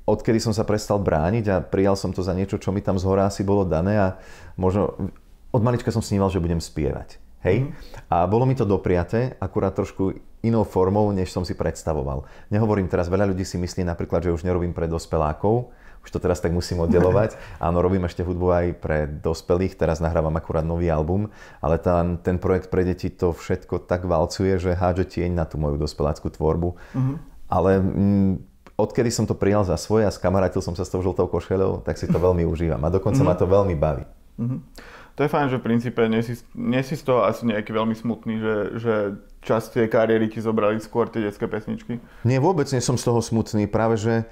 odkedy 0.07 0.39
som 0.39 0.55
sa 0.55 0.63
prestal 0.63 1.03
brániť 1.03 1.45
a 1.51 1.55
prijal 1.59 1.99
som 1.99 2.15
to 2.15 2.23
za 2.23 2.31
niečo, 2.31 2.57
čo 2.57 2.71
mi 2.71 2.79
tam 2.79 2.95
z 2.95 3.05
hora 3.05 3.27
asi 3.27 3.43
bolo 3.43 3.67
dané 3.67 3.99
a 3.99 4.07
možno 4.55 4.95
od 5.51 5.61
malička 5.61 5.91
som 5.91 6.01
sníval, 6.01 6.31
že 6.31 6.39
budem 6.39 6.63
spievať. 6.63 7.20
Hej? 7.41 7.67
Mm. 7.67 7.69
A 8.09 8.25
bolo 8.29 8.45
mi 8.45 8.53
to 8.53 8.65
dopriaté, 8.65 9.37
akurát 9.41 9.73
trošku 9.73 10.17
inou 10.41 10.65
formou, 10.65 11.09
než 11.13 11.29
som 11.29 11.45
si 11.45 11.53
predstavoval. 11.53 12.25
Nehovorím 12.49 12.89
teraz, 12.89 13.09
veľa 13.09 13.29
ľudí 13.29 13.45
si 13.45 13.61
myslí 13.61 13.85
napríklad, 13.85 14.25
že 14.25 14.33
už 14.33 14.45
nerobím 14.45 14.73
pre 14.73 14.89
dospelákov, 14.89 15.69
už 16.01 16.09
to 16.09 16.17
teraz 16.17 16.41
tak 16.41 16.49
musím 16.49 16.81
oddelovať. 16.81 17.37
Áno, 17.65 17.85
robím 17.85 18.09
ešte 18.09 18.25
hudbu 18.25 18.47
aj 18.49 18.67
pre 18.81 19.05
dospelých, 19.05 19.77
teraz 19.77 20.01
nahrávam 20.01 20.33
akurát 20.33 20.65
nový 20.65 20.89
album, 20.89 21.29
ale 21.61 21.77
ten, 21.77 22.17
ten 22.25 22.41
projekt 22.41 22.73
pre 22.73 22.81
deti 22.81 23.13
to 23.13 23.37
všetko 23.37 23.85
tak 23.85 24.09
valcuje, 24.09 24.57
že 24.57 24.73
hádže 24.73 25.17
tieň 25.17 25.37
na 25.37 25.45
tú 25.45 25.61
moju 25.61 25.77
dospeláckú 25.77 26.33
tvorbu. 26.33 26.73
Mm-hmm. 26.73 27.15
Ale 27.53 27.71
mm, 27.77 28.33
odkedy 28.81 29.13
som 29.13 29.29
to 29.29 29.37
prijal 29.37 29.61
za 29.61 29.77
svoje 29.77 30.09
a 30.09 30.11
skamarátil 30.11 30.65
som 30.65 30.73
sa 30.73 30.81
s 30.81 30.89
tou 30.89 31.05
žltou 31.05 31.29
košeľou, 31.29 31.85
tak 31.85 32.01
si 32.01 32.09
to 32.09 32.17
veľmi 32.17 32.49
užívam 32.49 32.81
a 32.81 32.89
dokonca 32.89 33.21
mm-hmm. 33.21 33.37
ma 33.37 33.41
to 33.41 33.45
veľmi 33.45 33.75
baví. 33.77 34.05
Mm-hmm. 34.41 34.59
To 35.21 35.29
je 35.29 35.37
fajn, 35.37 35.53
že 35.53 35.61
v 35.61 35.67
princípe 35.69 36.01
nie 36.09 36.25
si, 36.25 36.33
nie 36.57 36.81
si 36.81 36.97
z 36.97 37.05
toho 37.05 37.21
asi 37.21 37.45
nejaký 37.45 37.69
veľmi 37.69 37.93
smutný, 37.93 38.41
že, 38.41 38.55
že 38.81 38.93
časť 39.45 39.77
tej 39.77 39.87
kariéry 39.93 40.33
ti 40.33 40.41
zobrali 40.41 40.81
skôr 40.81 41.13
tie 41.13 41.21
detské 41.21 41.45
pesničky. 41.45 42.01
Nie, 42.25 42.41
vôbec 42.41 42.65
nie 42.73 42.81
som 42.81 42.97
z 42.97 43.05
toho 43.05 43.21
smutný. 43.21 43.69
Práve, 43.69 44.01
že 44.01 44.25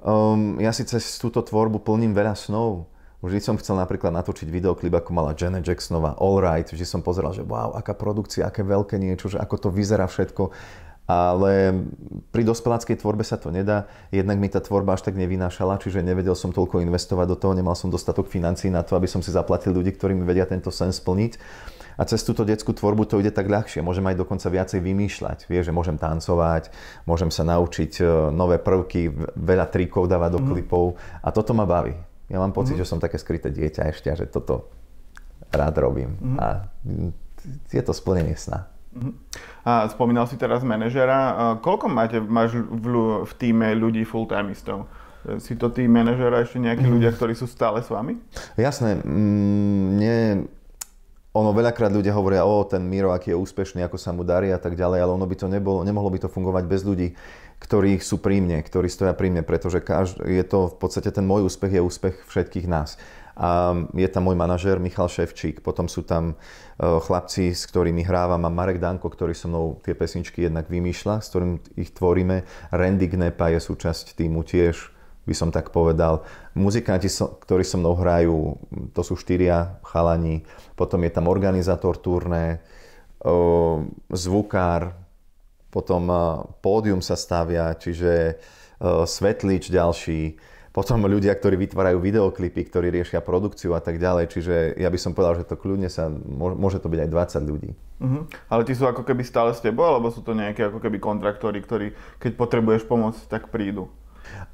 um, 0.00 0.56
ja 0.56 0.72
si 0.72 0.88
cez 0.88 1.20
túto 1.20 1.44
tvorbu 1.44 1.84
plním 1.84 2.16
veľa 2.16 2.32
snov. 2.32 2.88
Vždy 3.20 3.36
som 3.36 3.60
chcel 3.60 3.76
napríklad 3.76 4.16
natočiť 4.16 4.48
videoklip, 4.48 4.96
ako 4.96 5.12
mala 5.12 5.36
Janet 5.36 5.68
Jacksonová 5.68 6.16
All 6.16 6.40
Right. 6.40 6.64
Vždy 6.64 6.88
som 6.88 7.04
pozeral, 7.04 7.36
že 7.36 7.44
wow, 7.44 7.76
aká 7.76 7.92
produkcia, 7.92 8.48
aké 8.48 8.64
veľké 8.64 8.96
niečo, 8.96 9.28
že 9.28 9.36
ako 9.36 9.68
to 9.68 9.68
vyzerá 9.68 10.08
všetko. 10.08 10.56
Ale 11.10 11.74
pri 12.30 12.42
dospeláckej 12.46 13.02
tvorbe 13.02 13.26
sa 13.26 13.34
to 13.34 13.50
nedá. 13.50 13.90
Jednak 14.14 14.38
mi 14.38 14.46
tá 14.46 14.62
tvorba 14.62 14.94
až 14.94 15.10
tak 15.10 15.18
nevynášala, 15.18 15.82
čiže 15.82 16.06
nevedel 16.06 16.38
som 16.38 16.54
toľko 16.54 16.86
investovať 16.86 17.26
do 17.26 17.36
toho, 17.36 17.52
nemal 17.58 17.74
som 17.74 17.90
dostatok 17.90 18.30
financí 18.30 18.70
na 18.70 18.86
to, 18.86 18.94
aby 18.94 19.10
som 19.10 19.18
si 19.18 19.34
zaplatil 19.34 19.74
ľudí, 19.74 19.90
ktorí 19.98 20.14
mi 20.14 20.22
vedia 20.22 20.46
tento 20.46 20.70
sen 20.70 20.94
splniť. 20.94 21.32
A 22.00 22.08
cez 22.08 22.24
túto 22.24 22.48
detskú 22.48 22.72
tvorbu 22.72 23.04
to 23.04 23.20
ide 23.20 23.28
tak 23.28 23.50
ľahšie. 23.50 23.84
Môžem 23.84 24.06
aj 24.08 24.16
dokonca 24.22 24.48
viacej 24.48 24.80
vymýšľať. 24.80 25.50
Vieš, 25.52 25.68
že 25.68 25.76
môžem 25.76 26.00
tancovať, 26.00 26.72
môžem 27.04 27.28
sa 27.28 27.44
naučiť 27.44 28.00
e, 28.00 28.32
nové 28.32 28.56
prvky, 28.56 29.12
veľa 29.36 29.68
trikov 29.68 30.08
dávať 30.08 30.30
do 30.32 30.40
mm. 30.40 30.46
klipov 30.48 30.96
a 31.20 31.28
toto 31.28 31.52
ma 31.52 31.68
baví. 31.68 31.92
Ja 32.32 32.40
mám 32.40 32.56
pocit, 32.56 32.78
mm-hmm. 32.78 32.88
že 32.88 32.90
som 32.96 33.02
také 33.02 33.20
skryté 33.20 33.52
dieťa 33.52 33.90
ešte 33.92 34.08
a 34.08 34.16
že 34.16 34.30
toto 34.30 34.72
rád 35.52 35.76
robím. 35.82 36.16
Mm-hmm. 36.16 36.38
A 36.40 36.46
je 37.68 37.82
to 37.84 37.92
splnenie 37.92 38.38
sna. 38.38 38.70
Mm-hmm. 38.90 39.14
A 39.64 39.86
spomínal 39.92 40.26
si 40.26 40.34
teraz 40.34 40.66
manažera. 40.66 41.56
Koľko 41.62 41.86
máte, 41.86 42.18
máš 42.18 42.58
v, 42.58 43.22
v 43.22 43.32
týme 43.38 43.70
ľudí 43.78 44.02
full-timeistov? 44.02 44.90
Si 45.38 45.52
to 45.54 45.68
tí 45.68 45.84
manažera 45.84 46.40
ešte 46.40 46.56
nejakí 46.56 46.80
mm-hmm. 46.80 46.94
ľudia, 46.96 47.10
ktorí 47.12 47.36
sú 47.36 47.44
stále 47.44 47.84
s 47.84 47.92
vami? 47.92 48.16
Jasné. 48.56 49.04
Mm, 49.04 49.86
nie, 50.00 50.18
ono 51.30 51.54
veľakrát 51.54 51.94
ľudia 51.94 52.10
hovoria, 52.10 52.42
o 52.42 52.66
ten 52.66 52.82
Miro, 52.82 53.14
aký 53.14 53.30
je 53.30 53.38
úspešný, 53.38 53.86
ako 53.86 53.94
sa 54.00 54.10
mu 54.10 54.26
darí 54.26 54.50
a 54.50 54.58
tak 54.58 54.74
ďalej, 54.74 54.98
ale 55.06 55.14
ono 55.14 55.28
by 55.30 55.36
to 55.38 55.46
nebolo, 55.46 55.86
nemohlo 55.86 56.10
by 56.10 56.26
to 56.26 56.32
fungovať 56.32 56.64
bez 56.66 56.82
ľudí, 56.82 57.14
ktorí 57.62 58.02
sú 58.02 58.18
pri 58.18 58.42
mne, 58.42 58.58
ktorí 58.64 58.90
stoja 58.90 59.14
pri 59.14 59.30
mne, 59.30 59.46
pretože 59.46 59.78
každ- 59.78 60.26
je 60.26 60.42
to 60.42 60.74
v 60.74 60.76
podstate 60.80 61.12
ten 61.14 61.22
môj 61.22 61.46
úspech 61.46 61.78
je 61.78 61.82
úspech 61.84 62.16
všetkých 62.26 62.66
nás. 62.66 62.98
A 63.40 63.72
je 63.96 64.04
tam 64.12 64.28
môj 64.28 64.36
manažer 64.36 64.76
Michal 64.76 65.08
Ševčík, 65.08 65.64
potom 65.64 65.88
sú 65.88 66.04
tam 66.04 66.36
e, 66.36 66.84
chlapci, 66.84 67.56
s 67.56 67.64
ktorými 67.64 68.04
hrávam, 68.04 68.44
a 68.44 68.52
Marek 68.52 68.76
Danko, 68.76 69.08
ktorý 69.08 69.32
so 69.32 69.48
mnou 69.48 69.80
tie 69.80 69.96
pesničky 69.96 70.44
jednak 70.44 70.68
vymýšľa, 70.68 71.24
s 71.24 71.32
ktorým 71.32 71.56
ich 71.80 71.96
tvoríme. 71.96 72.44
Randy 72.68 73.08
Gnepa 73.08 73.48
je 73.56 73.64
súčasť 73.64 74.12
týmu 74.12 74.44
tiež, 74.44 74.92
by 75.24 75.32
som 75.32 75.48
tak 75.48 75.72
povedal. 75.72 76.20
Muzikanti, 76.52 77.08
ktorí 77.08 77.64
so 77.64 77.80
mnou 77.80 77.96
hrajú, 77.96 78.60
to 78.92 79.00
sú 79.00 79.16
štyria 79.16 79.80
chalani, 79.88 80.44
potom 80.76 81.00
je 81.00 81.10
tam 81.12 81.24
organizátor 81.24 81.96
turné, 81.96 82.60
zvukár, 84.12 84.96
potom 85.72 86.12
pódium 86.60 87.00
sa 87.00 87.16
stavia, 87.16 87.72
čiže 87.72 88.36
svetlič 89.06 89.68
ďalší, 89.68 90.40
potom 90.70 91.02
ľudia, 91.02 91.34
ktorí 91.34 91.58
vytvárajú 91.66 91.98
videoklipy, 91.98 92.62
ktorí 92.70 92.94
riešia 92.94 93.18
produkciu 93.18 93.74
a 93.74 93.82
tak 93.82 93.98
ďalej. 93.98 94.30
Čiže 94.30 94.54
ja 94.78 94.86
by 94.86 94.98
som 95.02 95.18
povedal, 95.18 95.42
že 95.42 95.48
to 95.50 95.58
kľudne 95.58 95.90
sa, 95.90 96.06
môže 96.30 96.78
to 96.78 96.86
byť 96.86 97.00
aj 97.06 97.10
20 97.10 97.50
ľudí. 97.50 97.70
Uh-huh. 98.00 98.22
Ale 98.46 98.62
tí 98.62 98.72
sú 98.78 98.86
ako 98.86 99.02
keby 99.02 99.26
stále 99.26 99.50
s 99.50 99.58
tebou, 99.58 99.82
alebo 99.82 100.14
sú 100.14 100.22
to 100.22 100.30
nejaké 100.30 100.70
ako 100.70 100.78
keby 100.78 101.02
kontraktory, 101.02 101.58
ktorí 101.58 101.86
keď 102.22 102.32
potrebuješ 102.38 102.86
pomoc, 102.86 103.18
tak 103.26 103.50
prídu? 103.50 103.90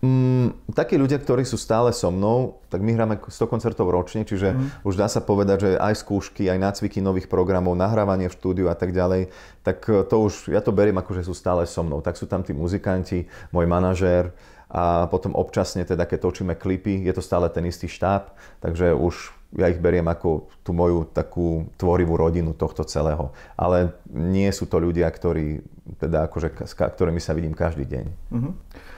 Mm, 0.05 0.53
takí 0.77 1.01
ľudia, 1.01 1.17
ktorí 1.17 1.49
sú 1.49 1.57
stále 1.57 1.89
so 1.91 2.13
mnou, 2.13 2.61
tak 2.69 2.85
my 2.85 2.93
hráme 2.93 3.17
100 3.17 3.49
koncertov 3.49 3.89
ročne, 3.89 4.29
čiže 4.29 4.53
mm. 4.53 4.85
už 4.85 4.95
dá 5.01 5.09
sa 5.09 5.25
povedať, 5.25 5.57
že 5.65 5.71
aj 5.81 6.05
skúšky, 6.05 6.53
aj 6.53 6.61
nácviky 6.61 7.01
nových 7.01 7.33
programov, 7.33 7.73
nahrávanie 7.75 8.29
v 8.29 8.37
štúdiu 8.37 8.67
a 8.69 8.77
tak 8.77 8.93
ďalej, 8.93 9.33
tak 9.65 9.89
e, 9.89 10.05
to 10.05 10.17
už, 10.21 10.53
ja 10.53 10.61
to 10.61 10.77
beriem 10.77 11.01
ako, 11.01 11.17
že 11.17 11.25
sú 11.25 11.33
stále 11.33 11.65
so 11.65 11.81
mnou. 11.81 12.05
Tak 12.05 12.21
sú 12.21 12.29
tam 12.29 12.45
tí 12.45 12.53
muzikanti, 12.53 13.25
môj 13.57 13.65
manažér 13.65 14.37
a 14.69 15.09
potom 15.09 15.33
občasne 15.33 15.87
teda, 15.87 16.05
keď 16.05 16.29
točíme 16.29 16.55
klipy, 16.59 17.01
je 17.07 17.13
to 17.17 17.23
stále 17.25 17.49
ten 17.49 17.65
istý 17.65 17.89
štáb, 17.89 18.35
takže 18.61 18.93
už 18.93 19.33
ja 19.55 19.71
ich 19.71 19.79
beriem 19.79 20.05
ako 20.05 20.51
tú 20.67 20.75
moju 20.75 21.07
takú 21.09 21.71
tvorivú 21.79 22.19
rodinu 22.19 22.53
tohto 22.53 22.83
celého. 22.83 23.31
Ale 23.55 23.95
nie 24.11 24.51
sú 24.51 24.67
to 24.67 24.83
ľudia, 24.83 25.07
ktorí, 25.07 25.63
teda 26.03 26.27
akože, 26.27 26.67
s 26.67 26.75
ktorými 26.75 27.23
sa 27.23 27.33
vidím 27.33 27.55
každý 27.55 27.87
deň. 27.87 28.07
Mm-hmm. 28.35 28.53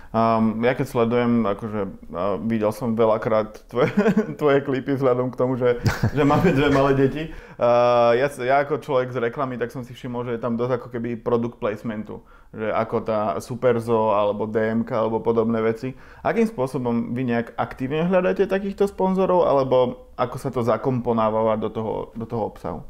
Um, 0.08 0.64
ja 0.64 0.72
keď 0.72 0.86
sledujem, 0.88 1.44
akože 1.44 1.80
uh, 1.84 2.40
videl 2.40 2.72
som 2.72 2.96
veľakrát 2.96 3.68
tvoje, 3.68 3.92
tvoje 4.40 4.64
klipy 4.64 4.96
vzhľadom 4.96 5.28
k 5.28 5.36
tomu, 5.36 5.60
že, 5.60 5.84
že 6.16 6.22
máme 6.24 6.48
dve 6.56 6.72
malé 6.72 6.96
deti. 6.96 7.28
Uh, 7.60 8.16
ja, 8.16 8.32
ja 8.40 8.64
ako 8.64 8.80
človek 8.80 9.12
z 9.12 9.20
reklamy, 9.20 9.60
tak 9.60 9.68
som 9.68 9.84
si 9.84 9.92
všimol, 9.92 10.24
že 10.24 10.40
je 10.40 10.40
tam 10.40 10.56
dosť 10.56 10.80
ako 10.80 10.88
keby 10.96 11.20
produkt 11.20 11.60
placementu. 11.60 12.24
Že 12.56 12.72
ako 12.72 12.96
tá 13.04 13.20
Superzo 13.44 14.16
alebo 14.16 14.48
DMK 14.48 14.88
alebo 14.88 15.20
podobné 15.20 15.60
veci. 15.60 15.92
Akým 16.24 16.48
spôsobom 16.48 17.12
vy 17.12 17.28
nejak 17.28 17.52
aktívne 17.60 18.08
hľadáte 18.08 18.48
takýchto 18.48 18.88
sponzorov 18.88 19.44
alebo 19.44 20.08
ako 20.16 20.36
sa 20.40 20.48
to 20.48 20.64
zakomponáva 20.64 21.60
do 21.60 21.68
toho, 21.68 22.16
do 22.16 22.24
toho 22.24 22.48
obsahu? 22.48 22.80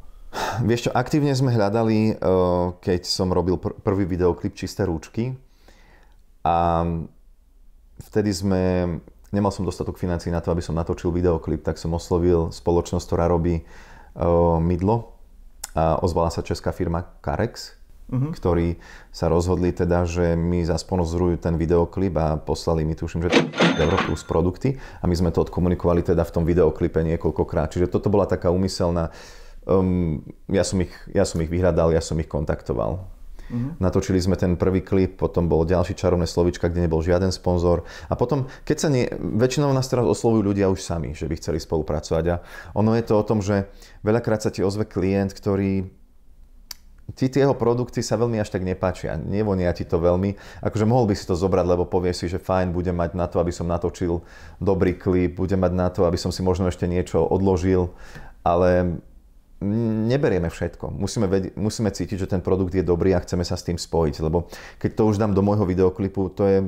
Vieš 0.62 0.86
čo, 0.86 0.90
aktívne 0.94 1.34
sme 1.34 1.50
hľadali, 1.50 2.14
uh, 2.14 2.78
keď 2.78 3.10
som 3.10 3.32
robil 3.32 3.58
pr- 3.58 3.74
prvý 3.80 4.06
videoklip 4.06 4.54
Čisté 4.54 4.86
rúčky, 4.86 5.34
a 6.48 6.54
vtedy 8.08 8.32
sme, 8.32 8.62
nemal 9.28 9.52
som 9.52 9.68
dostatok 9.68 10.00
financí 10.00 10.32
na 10.32 10.40
to, 10.40 10.48
aby 10.48 10.64
som 10.64 10.72
natočil 10.72 11.12
videoklip, 11.12 11.60
tak 11.60 11.76
som 11.76 11.92
oslovil 11.92 12.48
spoločnosť, 12.48 13.04
ktorá 13.04 13.28
robí 13.28 13.60
uh, 13.60 14.56
mydlo. 14.56 15.12
A 15.76 16.00
ozvala 16.00 16.32
sa 16.32 16.40
česká 16.40 16.72
firma 16.72 17.06
Carex, 17.20 17.76
uh-huh. 18.08 18.32
ktorí 18.32 18.80
sa 19.12 19.28
rozhodli 19.28 19.70
teda, 19.70 20.08
že 20.08 20.34
mi 20.34 20.64
zasponozorujú 20.64 21.38
ten 21.38 21.54
videoklip 21.60 22.16
a 22.16 22.40
poslali 22.40 22.82
mi, 22.82 22.96
tuším, 22.96 23.28
že 23.28 23.30
Euro 23.78 24.00
plus 24.08 24.24
produkty 24.24 24.80
a 24.98 25.04
my 25.06 25.14
sme 25.14 25.30
to 25.30 25.44
odkomunikovali 25.44 26.02
teda 26.02 26.24
v 26.24 26.34
tom 26.34 26.44
videoklipe 26.48 26.98
niekoľkokrát. 26.98 27.70
Čiže 27.76 27.92
toto 27.92 28.08
bola 28.08 28.24
taká 28.26 28.48
úmyselná, 28.50 29.12
um, 29.68 30.24
ja, 30.48 30.64
som 30.64 30.80
ich, 30.82 30.90
ja 31.12 31.22
som 31.28 31.38
ich 31.44 31.52
vyhľadal, 31.52 31.92
ja 31.94 32.02
som 32.02 32.16
ich 32.18 32.26
kontaktoval. 32.26 33.17
Uh-huh. 33.48 33.72
Natočili 33.80 34.20
sme 34.20 34.36
ten 34.36 34.60
prvý 34.60 34.84
klip, 34.84 35.16
potom 35.16 35.48
bol 35.48 35.64
ďalší 35.64 35.96
čarovné 35.96 36.28
slovička, 36.28 36.68
kde 36.68 36.84
nebol 36.84 37.00
žiaden 37.00 37.32
sponzor. 37.32 37.88
A 38.08 38.14
potom, 38.14 38.46
keď 38.68 38.76
sa 38.76 38.88
nie, 38.92 39.08
väčšinou 39.16 39.72
nás 39.72 39.88
teraz 39.88 40.04
oslovujú 40.04 40.52
ľudia 40.52 40.68
už 40.68 40.84
sami, 40.84 41.16
že 41.16 41.24
by 41.24 41.34
chceli 41.40 41.58
spolupracovať. 41.58 42.24
A 42.28 42.36
ono 42.76 42.92
je 42.92 43.04
to 43.04 43.16
o 43.16 43.24
tom, 43.24 43.40
že 43.40 43.72
veľakrát 44.04 44.44
sa 44.44 44.52
ti 44.52 44.60
ozve 44.60 44.84
klient, 44.84 45.32
ktorý 45.32 45.88
ti 47.16 47.32
jeho 47.32 47.56
produkty 47.56 48.04
sa 48.04 48.20
veľmi 48.20 48.36
až 48.36 48.52
tak 48.52 48.60
nepáčia, 48.68 49.16
nevonia 49.16 49.72
ti 49.72 49.88
to 49.88 49.96
veľmi. 49.96 50.36
Akože 50.60 50.84
mohol 50.84 51.08
by 51.08 51.14
si 51.16 51.24
to 51.24 51.32
zobrať, 51.32 51.64
lebo 51.64 51.88
povie 51.88 52.12
si, 52.12 52.28
že 52.28 52.36
fajn, 52.36 52.76
budem 52.76 52.92
mať 52.92 53.16
na 53.16 53.24
to, 53.24 53.40
aby 53.40 53.48
som 53.48 53.64
natočil 53.64 54.20
dobrý 54.60 54.92
klip, 54.92 55.40
budem 55.40 55.56
mať 55.64 55.72
na 55.72 55.88
to, 55.88 56.04
aby 56.04 56.20
som 56.20 56.28
si 56.28 56.44
možno 56.44 56.68
ešte 56.68 56.84
niečo 56.84 57.24
odložil, 57.24 57.96
ale 58.44 59.00
neberieme 59.60 60.46
všetko. 60.46 60.94
Musíme, 60.94 61.26
ved- 61.26 61.50
musíme 61.58 61.90
cítiť, 61.90 62.26
že 62.26 62.30
ten 62.30 62.42
produkt 62.42 62.74
je 62.74 62.86
dobrý 62.86 63.14
a 63.14 63.22
chceme 63.22 63.42
sa 63.42 63.58
s 63.58 63.66
tým 63.66 63.78
spojiť, 63.78 64.22
lebo 64.22 64.46
keď 64.78 64.90
to 64.94 65.02
už 65.10 65.18
dám 65.18 65.34
do 65.34 65.42
môjho 65.42 65.66
videoklipu, 65.66 66.30
to, 66.30 66.42
je, 66.46 66.58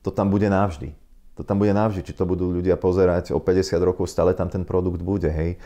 to 0.00 0.10
tam 0.10 0.32
bude 0.32 0.48
navždy. 0.48 0.96
To 1.36 1.42
tam 1.44 1.60
bude 1.60 1.72
navždy, 1.72 2.04
či 2.04 2.12
to 2.12 2.28
budú 2.28 2.52
ľudia 2.52 2.76
pozerať 2.76 3.32
o 3.32 3.40
50 3.40 3.76
rokov, 3.80 4.08
stále 4.08 4.36
tam 4.36 4.52
ten 4.52 4.64
produkt 4.64 5.00
bude, 5.00 5.28
hej. 5.28 5.56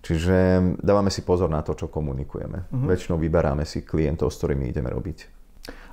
Čiže 0.00 0.36
dávame 0.80 1.12
si 1.12 1.20
pozor 1.22 1.52
na 1.52 1.60
to, 1.60 1.76
čo 1.76 1.86
komunikujeme. 1.86 2.66
Mm-hmm. 2.66 2.88
Väčšinou 2.88 3.20
vyberáme 3.20 3.68
si 3.68 3.84
klientov, 3.84 4.32
s 4.32 4.40
ktorými 4.40 4.72
ideme 4.72 4.88
robiť. 4.88 5.28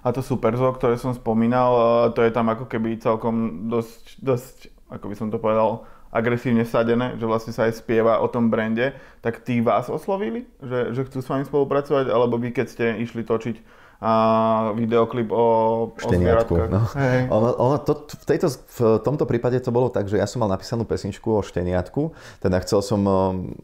A 0.01 0.15
to 0.15 0.23
Superzo, 0.23 0.71
ktoré 0.71 0.95
som 0.95 1.11
spomínal, 1.11 2.09
to 2.15 2.23
je 2.23 2.31
tam 2.31 2.47
ako 2.47 2.71
keby 2.71 2.95
celkom 3.03 3.67
dosť, 3.67 4.03
dosť 4.23 4.57
ako 4.87 5.05
by 5.11 5.15
som 5.19 5.27
to 5.27 5.37
povedal, 5.37 5.83
agresívne 6.17 6.65
vsadené, 6.65 7.13
že 7.21 7.29
vlastne 7.29 7.53
sa 7.53 7.69
aj 7.69 7.77
spieva 7.77 8.17
o 8.17 8.27
tom 8.27 8.49
brande, 8.49 8.97
tak 9.21 9.45
tí 9.45 9.61
vás 9.61 9.85
oslovili, 9.85 10.49
že, 10.57 10.97
že 10.97 11.05
chcú 11.05 11.19
s 11.21 11.29
vami 11.29 11.45
spolupracovať, 11.45 12.09
alebo 12.09 12.41
vy 12.41 12.49
keď 12.49 12.65
ste 12.65 12.85
išli 13.05 13.21
točiť 13.21 13.76
a 13.97 14.13
videoklip 14.77 15.33
o, 15.33 15.89
šteniatku. 15.97 16.53
O 16.53 16.69
no. 16.69 16.85
ono, 17.33 17.49
ono 17.57 17.75
to, 17.81 18.05
v, 18.05 18.25
tejto, 18.29 18.53
v 18.53 19.01
tomto 19.01 19.25
prípade 19.25 19.57
to 19.57 19.73
bolo 19.73 19.89
tak, 19.89 20.05
že 20.05 20.21
ja 20.21 20.29
som 20.29 20.45
mal 20.45 20.53
napísanú 20.53 20.85
pesničku 20.85 21.25
o 21.25 21.41
šteniatku, 21.41 22.13
teda 22.45 22.61
chcel 22.61 22.85
som 22.85 23.01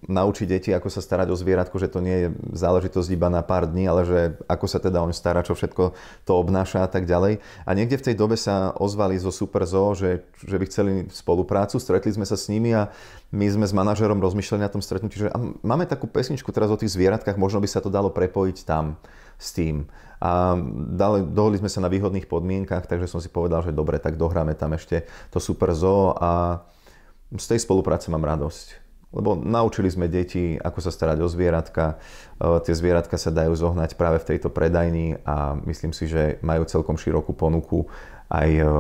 naučiť 0.09 0.47
deti, 0.49 0.69
ako 0.73 0.89
sa 0.89 1.05
starať 1.05 1.29
o 1.29 1.37
zvieratku, 1.37 1.77
že 1.77 1.85
to 1.85 2.01
nie 2.01 2.17
je 2.17 2.27
záležitosť 2.49 3.09
iba 3.13 3.29
na 3.29 3.45
pár 3.45 3.69
dní, 3.69 3.85
ale 3.85 4.09
že 4.09 4.19
ako 4.49 4.65
sa 4.65 4.81
teda 4.81 5.05
on 5.05 5.13
stará, 5.13 5.45
čo 5.45 5.53
všetko 5.53 5.93
to 6.25 6.31
obnáša 6.33 6.81
a 6.81 6.89
tak 6.89 7.05
ďalej. 7.05 7.37
A 7.69 7.69
niekde 7.77 8.01
v 8.01 8.05
tej 8.09 8.15
dobe 8.17 8.33
sa 8.33 8.73
ozvali 8.73 9.21
zo 9.21 9.29
Super 9.29 9.69
Zoo, 9.69 9.93
že, 9.93 10.25
že 10.41 10.57
by 10.57 10.65
chceli 10.65 10.91
spoluprácu, 11.13 11.77
stretli 11.77 12.09
sme 12.09 12.25
sa 12.25 12.33
s 12.33 12.49
nimi 12.49 12.73
a 12.73 12.89
my 13.33 13.49
sme 13.49 13.65
s 13.65 13.73
manažerom 13.73 14.21
rozmýšľali 14.21 14.61
na 14.61 14.69
tom 14.69 14.85
stretnutí, 14.85 15.17
že 15.17 15.33
máme 15.65 15.89
takú 15.89 16.05
pesničku 16.05 16.53
teraz 16.53 16.69
o 16.69 16.77
tých 16.77 16.93
zvieratkách, 16.93 17.41
možno 17.41 17.57
by 17.57 17.65
sa 17.65 17.81
to 17.81 17.89
dalo 17.89 18.13
prepojiť 18.13 18.61
tam 18.61 19.01
s 19.41 19.57
tým. 19.57 19.89
A 20.21 20.53
dali, 20.93 21.25
dohodli 21.25 21.57
sme 21.57 21.67
sa 21.67 21.81
na 21.81 21.89
výhodných 21.89 22.29
podmienkach, 22.29 22.85
takže 22.85 23.09
som 23.09 23.17
si 23.17 23.33
povedal, 23.33 23.65
že 23.65 23.73
dobre, 23.73 23.97
tak 23.97 24.21
dohráme 24.21 24.53
tam 24.53 24.77
ešte 24.77 25.09
to 25.33 25.41
Super 25.41 25.73
Zoo 25.73 26.13
a 26.13 26.61
z 27.33 27.45
tej 27.57 27.59
spolupráce 27.65 28.13
mám 28.13 28.21
radosť. 28.21 28.85
lebo 29.13 29.37
naučili 29.37 29.89
sme 29.93 30.09
deti, 30.09 30.57
ako 30.57 30.79
sa 30.81 30.89
starať 30.89 31.21
o 31.21 31.29
zvieratka. 31.29 32.01
E, 32.41 32.65
tie 32.65 32.73
zvieratka 32.73 33.13
sa 33.17 33.29
dajú 33.29 33.53
zohnať 33.53 33.93
práve 33.93 34.17
v 34.21 34.29
tejto 34.33 34.49
predajni 34.49 35.21
a 35.21 35.53
myslím 35.69 35.93
si, 35.93 36.09
že 36.09 36.41
majú 36.41 36.65
celkom 36.65 36.97
širokú 36.97 37.33
ponuku. 37.37 37.85
Aj, 38.25 38.49
e, 38.49 38.73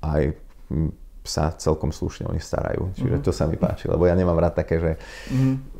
aj 0.00 0.22
sa 1.24 1.50
celkom 1.56 1.90
slušne 1.90 2.28
o 2.28 2.32
nich 2.36 2.44
starajú. 2.44 2.92
Čiže 3.00 3.16
mm-hmm. 3.18 3.26
to 3.26 3.32
sa 3.32 3.48
mi 3.48 3.56
páči, 3.56 3.88
lebo 3.88 4.04
ja 4.04 4.12
nemám 4.12 4.36
rád 4.36 4.60
také, 4.60 4.76
že 4.76 5.00
mm-hmm 5.32 5.74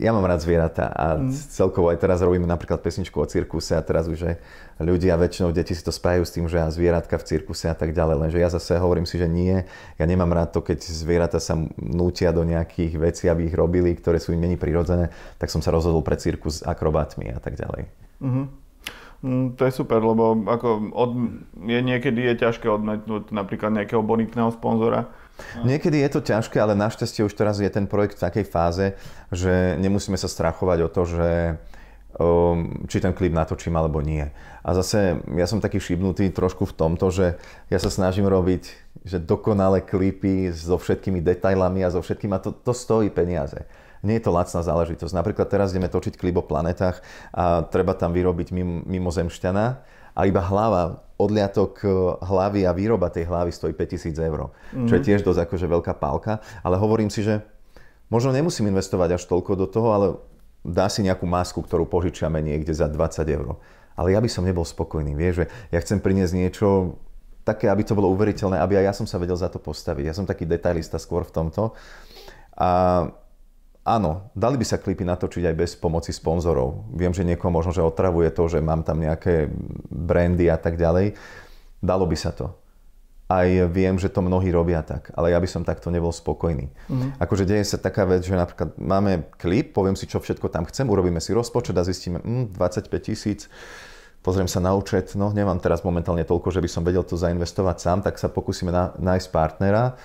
ja 0.00 0.08
mám 0.16 0.24
rád 0.24 0.40
zvieratá 0.40 0.88
a 0.88 1.20
mm. 1.20 1.28
celkovo 1.52 1.92
aj 1.92 2.00
teraz 2.00 2.24
robíme 2.24 2.48
napríklad 2.48 2.80
pesničku 2.80 3.12
o 3.20 3.28
cirkuse 3.28 3.76
a 3.76 3.84
teraz 3.84 4.08
už 4.08 4.16
že 4.16 4.32
ľudia, 4.80 5.20
väčšinou 5.20 5.52
deti 5.52 5.76
si 5.76 5.84
to 5.84 5.92
spájajú 5.92 6.24
s 6.24 6.32
tým, 6.32 6.48
že 6.48 6.56
ja 6.56 6.72
zvieratka 6.72 7.20
v 7.20 7.28
cirkuse 7.28 7.68
a 7.68 7.76
tak 7.76 7.92
ďalej, 7.92 8.24
lenže 8.24 8.38
ja 8.40 8.48
zase 8.48 8.80
hovorím 8.80 9.04
si, 9.04 9.20
že 9.20 9.28
nie, 9.28 9.68
ja 10.00 10.04
nemám 10.08 10.32
rád 10.32 10.56
to, 10.56 10.64
keď 10.64 10.80
zvieratá 10.88 11.44
sa 11.44 11.60
nútia 11.76 12.32
do 12.32 12.40
nejakých 12.40 12.96
vecí, 12.96 13.28
aby 13.28 13.52
ich 13.52 13.54
robili, 13.54 13.92
ktoré 13.92 14.16
sú 14.16 14.32
im 14.32 14.40
není 14.40 14.56
prirodzené, 14.56 15.12
tak 15.36 15.52
som 15.52 15.60
sa 15.60 15.76
rozhodol 15.76 16.00
pre 16.00 16.16
cirkus 16.16 16.64
s 16.64 16.66
akrobatmi 16.66 17.28
a 17.28 17.36
tak 17.36 17.60
ďalej. 17.60 17.84
Mm-hmm. 18.24 18.63
Mm, 19.24 19.56
to 19.56 19.64
je 19.64 19.72
super, 19.72 20.04
lebo 20.04 20.36
ako 20.44 20.92
od, 20.92 21.10
je 21.64 21.80
niekedy 21.80 22.28
je 22.28 22.44
ťažké 22.44 22.68
odmetnúť 22.68 23.32
napríklad 23.32 23.72
nejakého 23.72 24.04
bonitného 24.04 24.52
sponzora, 24.52 25.08
Niekedy 25.66 25.98
je 25.98 26.10
to 26.14 26.20
ťažké, 26.22 26.62
ale 26.62 26.78
našťastie 26.78 27.26
už 27.26 27.34
teraz 27.34 27.58
je 27.58 27.66
ten 27.66 27.90
projekt 27.90 28.18
v 28.18 28.24
takej 28.30 28.46
fáze, 28.46 28.94
že 29.34 29.74
nemusíme 29.82 30.14
sa 30.14 30.30
strachovať 30.30 30.78
o 30.86 30.88
to, 30.88 31.02
že 31.10 31.30
um, 32.14 32.86
či 32.86 33.02
ten 33.02 33.10
klip 33.10 33.34
natočím 33.34 33.74
alebo 33.74 33.98
nie. 33.98 34.30
A 34.62 34.70
zase 34.78 35.18
ja 35.34 35.46
som 35.50 35.58
taký 35.58 35.82
šibnutý 35.82 36.30
trošku 36.30 36.70
v 36.70 36.76
tomto, 36.78 37.10
že 37.10 37.34
ja 37.66 37.78
sa 37.82 37.90
snažím 37.90 38.30
robiť 38.30 38.86
že 39.04 39.20
dokonalé 39.20 39.84
klipy 39.84 40.48
so 40.48 40.80
všetkými 40.80 41.20
detailami 41.20 41.84
a 41.84 41.92
so 41.92 42.00
všetkým 42.00 42.32
a 42.32 42.40
to, 42.40 42.56
to 42.56 42.72
stojí 42.72 43.12
peniaze. 43.12 43.68
Nie 44.04 44.20
je 44.20 44.24
to 44.28 44.36
lacná 44.36 44.60
záležitosť. 44.60 45.16
Napríklad 45.16 45.48
teraz 45.48 45.72
ideme 45.72 45.88
točiť 45.88 46.20
klip 46.20 46.36
o 46.36 46.44
planetách 46.44 47.00
a 47.32 47.64
treba 47.66 47.96
tam 47.96 48.12
vyrobiť 48.12 48.52
mimo, 48.52 48.84
mimozemšťana 48.84 49.64
a 50.14 50.20
iba 50.28 50.42
hlava, 50.44 51.02
odliatok 51.18 51.72
e, 51.82 51.88
hlavy 52.22 52.68
a 52.68 52.76
výroba 52.76 53.10
tej 53.10 53.26
hlavy 53.26 53.50
stojí 53.50 53.74
5000 53.74 54.14
eur. 54.20 54.50
Mm-hmm. 54.50 54.86
Čo 54.86 54.94
je 54.94 55.02
mhm. 55.02 55.06
tiež 55.08 55.20
dosť 55.26 55.40
akože 55.48 55.66
veľká 55.66 55.92
pálka. 55.98 56.44
Ale 56.62 56.78
hovorím 56.78 57.10
si, 57.10 57.26
že 57.26 57.42
možno 58.12 58.30
nemusím 58.30 58.70
investovať 58.70 59.18
až 59.18 59.22
toľko 59.26 59.52
do 59.58 59.66
toho, 59.66 59.88
ale 59.90 60.06
dá 60.64 60.86
si 60.88 61.04
nejakú 61.04 61.26
masku, 61.28 61.60
ktorú 61.60 61.84
požičiame 61.88 62.40
niekde 62.40 62.72
za 62.72 62.86
20 62.86 63.24
eur. 63.28 63.58
Ale 63.94 64.10
ja 64.10 64.18
by 64.18 64.26
som 64.26 64.42
nebol 64.42 64.66
spokojný, 64.66 65.14
vieš, 65.14 65.44
že 65.44 65.46
ja 65.70 65.78
chcem 65.78 66.02
priniesť 66.02 66.34
niečo 66.34 66.98
také, 67.46 67.68
aby 67.68 67.84
to 67.86 67.94
bolo 67.94 68.10
uveriteľné, 68.10 68.58
aby 68.58 68.80
aj 68.80 68.84
ja 68.90 68.94
som 68.96 69.06
sa 69.06 69.20
vedel 69.20 69.36
za 69.36 69.52
to 69.52 69.60
postaviť. 69.60 70.04
Ja 70.08 70.16
som 70.16 70.26
taký 70.26 70.48
detailista 70.48 70.96
skôr 70.98 71.22
v 71.28 71.30
tomto. 71.30 71.76
A 72.56 72.70
Áno, 73.84 74.32
dali 74.32 74.56
by 74.56 74.64
sa 74.64 74.80
klipy 74.80 75.04
natočiť 75.04 75.44
aj 75.44 75.56
bez 75.60 75.76
pomoci 75.76 76.08
sponzorov. 76.08 76.88
Viem, 76.96 77.12
že 77.12 77.20
niekoho 77.20 77.52
možno, 77.52 77.76
že 77.76 77.84
otravuje 77.84 78.32
to, 78.32 78.48
že 78.48 78.64
mám 78.64 78.80
tam 78.80 78.96
nejaké 78.96 79.52
brandy 79.92 80.48
a 80.48 80.56
tak 80.56 80.80
ďalej. 80.80 81.12
Dalo 81.84 82.08
by 82.08 82.16
sa 82.16 82.32
to. 82.32 82.48
Aj 83.28 83.44
viem, 83.68 84.00
že 84.00 84.08
to 84.08 84.24
mnohí 84.24 84.48
robia 84.48 84.80
tak, 84.80 85.12
ale 85.12 85.36
ja 85.36 85.38
by 85.40 85.48
som 85.48 85.68
takto 85.68 85.92
nebol 85.92 86.12
spokojný. 86.12 86.72
Mm-hmm. 86.72 87.20
Akože 87.20 87.44
deje 87.44 87.64
sa 87.64 87.80
taká 87.80 88.08
vec, 88.08 88.24
že 88.24 88.36
napríklad 88.36 88.76
máme 88.80 89.28
klip, 89.36 89.76
poviem 89.76 89.96
si, 89.96 90.08
čo 90.08 90.20
všetko 90.20 90.48
tam 90.48 90.64
chcem, 90.68 90.88
urobíme 90.88 91.20
si 91.20 91.36
rozpočet 91.36 91.76
a 91.76 91.84
zistíme, 91.84 92.20
mm, 92.20 92.56
25 92.56 92.88
tisíc, 93.00 93.48
pozriem 94.20 94.48
sa 94.48 94.60
na 94.60 94.76
účet, 94.76 95.16
no 95.16 95.32
nemám 95.32 95.56
teraz 95.60 95.84
momentálne 95.84 96.24
toľko, 96.24 96.52
že 96.52 96.60
by 96.60 96.68
som 96.68 96.84
vedel 96.84 97.04
to 97.04 97.16
zainvestovať 97.16 97.76
sám, 97.80 97.98
tak 98.04 98.20
sa 98.20 98.28
pokúsime 98.28 98.72
na, 98.72 98.92
nájsť 98.96 99.28
partnera, 99.32 99.96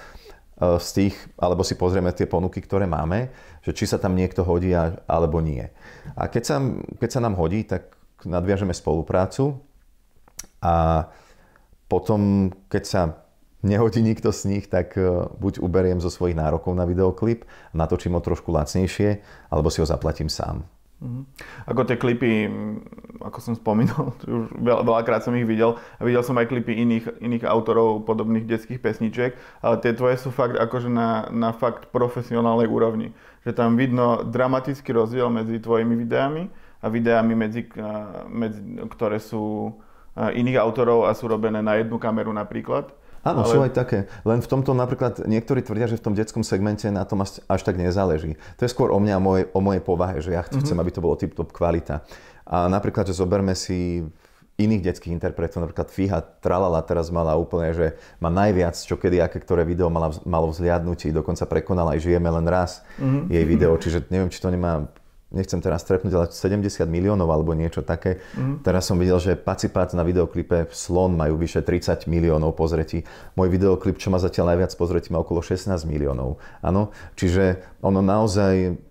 z 0.60 0.90
tých, 0.92 1.16
alebo 1.40 1.64
si 1.64 1.80
pozrieme 1.80 2.12
tie 2.12 2.28
ponuky, 2.28 2.60
ktoré 2.60 2.84
máme, 2.84 3.32
že 3.64 3.72
či 3.72 3.88
sa 3.88 3.96
tam 3.96 4.16
niekto 4.16 4.44
hodí 4.44 4.76
alebo 5.08 5.40
nie. 5.40 5.64
A 6.20 6.28
keď 6.28 6.44
sa, 6.44 6.56
keď 7.00 7.10
sa 7.16 7.24
nám 7.24 7.40
hodí, 7.40 7.64
tak 7.64 7.96
nadviažeme 8.28 8.76
spoluprácu 8.76 9.56
a 10.60 11.08
potom, 11.88 12.52
keď 12.68 12.84
sa 12.84 13.02
nehodí 13.64 14.04
nikto 14.04 14.32
z 14.32 14.42
nich, 14.52 14.66
tak 14.68 14.96
e, 14.96 15.04
buď 15.40 15.60
uberiem 15.64 16.00
zo 16.00 16.12
svojich 16.12 16.36
nárokov 16.36 16.72
na 16.76 16.88
videoklip, 16.88 17.48
natočím 17.76 18.16
ho 18.16 18.22
trošku 18.24 18.52
lacnejšie, 18.52 19.20
alebo 19.52 19.68
si 19.72 19.80
ho 19.84 19.88
zaplatím 19.88 20.32
sám. 20.32 20.64
Mm-hmm. 21.00 21.24
Ako 21.72 21.88
tie 21.88 21.96
klipy, 21.96 22.52
ako 23.24 23.40
som 23.40 23.54
spomínal, 23.56 24.12
už 24.28 24.52
veľa, 24.60 24.84
veľakrát 24.84 25.24
som 25.24 25.32
ich 25.40 25.48
videl 25.48 25.80
a 25.96 26.02
videl 26.04 26.20
som 26.28 26.36
aj 26.36 26.52
klipy 26.52 26.76
iných, 26.76 27.24
iných 27.24 27.48
autorov 27.48 28.04
podobných 28.04 28.44
detských 28.44 28.84
pesničiek, 28.84 29.32
ale 29.64 29.76
tie 29.80 29.96
tvoje 29.96 30.20
sú 30.20 30.36
fakt 30.36 30.60
akože 30.60 30.92
na, 30.92 31.32
na 31.32 31.56
fakt 31.56 31.88
profesionálnej 31.96 32.68
úrovni. 32.68 33.16
Že 33.48 33.52
tam 33.56 33.80
vidno 33.80 34.28
dramatický 34.28 34.92
rozdiel 34.92 35.32
medzi 35.32 35.64
tvojimi 35.64 35.96
videami 35.96 36.52
a 36.84 36.92
videami, 36.92 37.32
medzi, 37.32 37.64
medzi, 38.28 38.60
ktoré 38.92 39.24
sú 39.24 39.72
iných 40.20 40.60
autorov 40.60 41.08
a 41.08 41.16
sú 41.16 41.32
robené 41.32 41.64
na 41.64 41.80
jednu 41.80 41.96
kameru 41.96 42.36
napríklad. 42.36 42.92
Áno, 43.24 43.44
ale... 43.44 43.52
sú 43.52 43.60
aj 43.60 43.74
také. 43.76 44.08
Len 44.24 44.40
v 44.40 44.48
tomto 44.48 44.72
napríklad 44.72 45.28
niektorí 45.28 45.60
tvrdia, 45.64 45.92
že 45.92 46.00
v 46.00 46.06
tom 46.10 46.14
detskom 46.16 46.44
segmente 46.44 46.88
na 46.88 47.04
tom 47.04 47.20
až, 47.24 47.44
až 47.46 47.62
tak 47.64 47.76
nezáleží. 47.76 48.40
To 48.60 48.62
je 48.64 48.72
skôr 48.72 48.90
o 48.92 49.00
mňa, 49.00 49.16
o 49.20 49.24
mojej, 49.24 49.46
o 49.52 49.60
mojej 49.60 49.84
povahe, 49.84 50.24
že 50.24 50.36
ja 50.36 50.42
chcem, 50.46 50.64
mm-hmm. 50.64 50.82
aby 50.82 50.92
to 50.92 51.04
bolo 51.04 51.16
tip-top 51.20 51.52
kvalita. 51.52 52.08
A 52.50 52.66
napríklad, 52.72 53.06
že 53.06 53.14
zoberme 53.14 53.54
si 53.54 54.02
iných 54.60 54.92
detských 54.92 55.16
interpretov, 55.16 55.64
napríklad 55.64 55.88
Fiha 55.88 56.20
Tralala 56.44 56.84
teraz 56.84 57.08
mala 57.08 57.40
úplne, 57.40 57.72
že 57.72 57.96
má 58.20 58.28
najviac, 58.28 58.76
čo 58.76 59.00
kedy, 59.00 59.24
aké 59.24 59.40
ktoré 59.40 59.64
video 59.64 59.88
mala, 59.88 60.12
malo 60.28 60.52
vzliadnutí, 60.52 61.16
dokonca 61.16 61.48
prekonala 61.48 61.96
aj 61.96 62.04
Žijeme 62.04 62.28
len 62.28 62.46
raz 62.46 62.84
mm-hmm. 63.00 63.32
jej 63.32 63.44
video, 63.48 63.72
čiže 63.84 64.12
neviem, 64.12 64.28
či 64.28 64.44
to 64.44 64.52
nemá 64.52 64.92
nechcem 65.30 65.62
teraz 65.62 65.86
trepnúť, 65.86 66.14
ale 66.14 66.26
70 66.34 66.90
miliónov 66.90 67.30
alebo 67.30 67.54
niečo 67.54 67.86
také. 67.86 68.22
Mm. 68.34 68.66
Teraz 68.66 68.90
som 68.90 68.98
videl, 68.98 69.22
že 69.22 69.38
Pacipát 69.38 69.94
na 69.94 70.02
videoklipe 70.02 70.70
Slon 70.74 71.14
majú 71.14 71.38
vyše 71.38 71.62
30 71.62 72.10
miliónov 72.10 72.58
pozretí. 72.58 73.06
Môj 73.38 73.54
videoklip, 73.54 74.02
čo 74.02 74.10
má 74.10 74.18
zatiaľ 74.18 74.58
najviac 74.58 74.74
pozretí, 74.74 75.14
má 75.14 75.22
okolo 75.22 75.46
16 75.46 75.70
miliónov. 75.86 76.42
Áno, 76.66 76.90
čiže 77.14 77.62
ono 77.86 78.02
naozaj 78.02 78.82